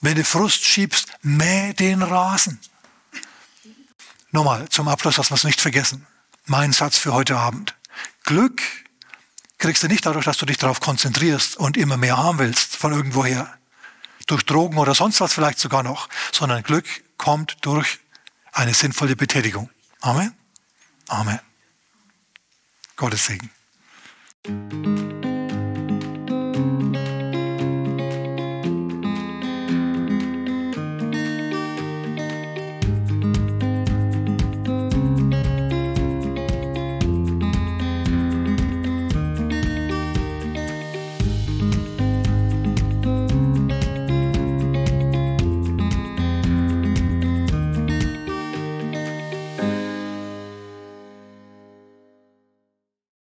Wenn 0.00 0.16
du 0.16 0.24
Frust 0.24 0.64
schiebst, 0.64 1.08
mäh 1.22 1.72
den 1.72 2.02
Rasen. 2.02 2.60
Nochmal 4.32 4.68
zum 4.68 4.88
Abschluss, 4.88 5.16
dass 5.16 5.30
wir 5.30 5.38
nicht 5.44 5.60
vergessen. 5.60 6.06
Mein 6.44 6.72
Satz 6.72 6.98
für 6.98 7.14
heute 7.14 7.38
Abend. 7.38 7.74
Glück 8.24 8.60
kriegst 9.64 9.82
du 9.82 9.88
nicht 9.88 10.04
dadurch, 10.04 10.26
dass 10.26 10.36
du 10.36 10.44
dich 10.44 10.58
darauf 10.58 10.80
konzentrierst 10.80 11.56
und 11.56 11.78
immer 11.78 11.96
mehr 11.96 12.18
haben 12.18 12.38
willst 12.38 12.76
von 12.76 12.92
irgendwoher. 12.92 13.50
Durch 14.26 14.44
Drogen 14.44 14.76
oder 14.76 14.94
sonst 14.94 15.22
was 15.22 15.32
vielleicht 15.32 15.58
sogar 15.58 15.82
noch. 15.82 16.10
Sondern 16.32 16.62
Glück 16.62 16.84
kommt 17.16 17.56
durch 17.62 17.98
eine 18.52 18.74
sinnvolle 18.74 19.16
Betätigung. 19.16 19.70
Amen. 20.02 20.34
Amen. 21.08 21.40
Gottes 22.96 23.24
Segen. 23.24 23.50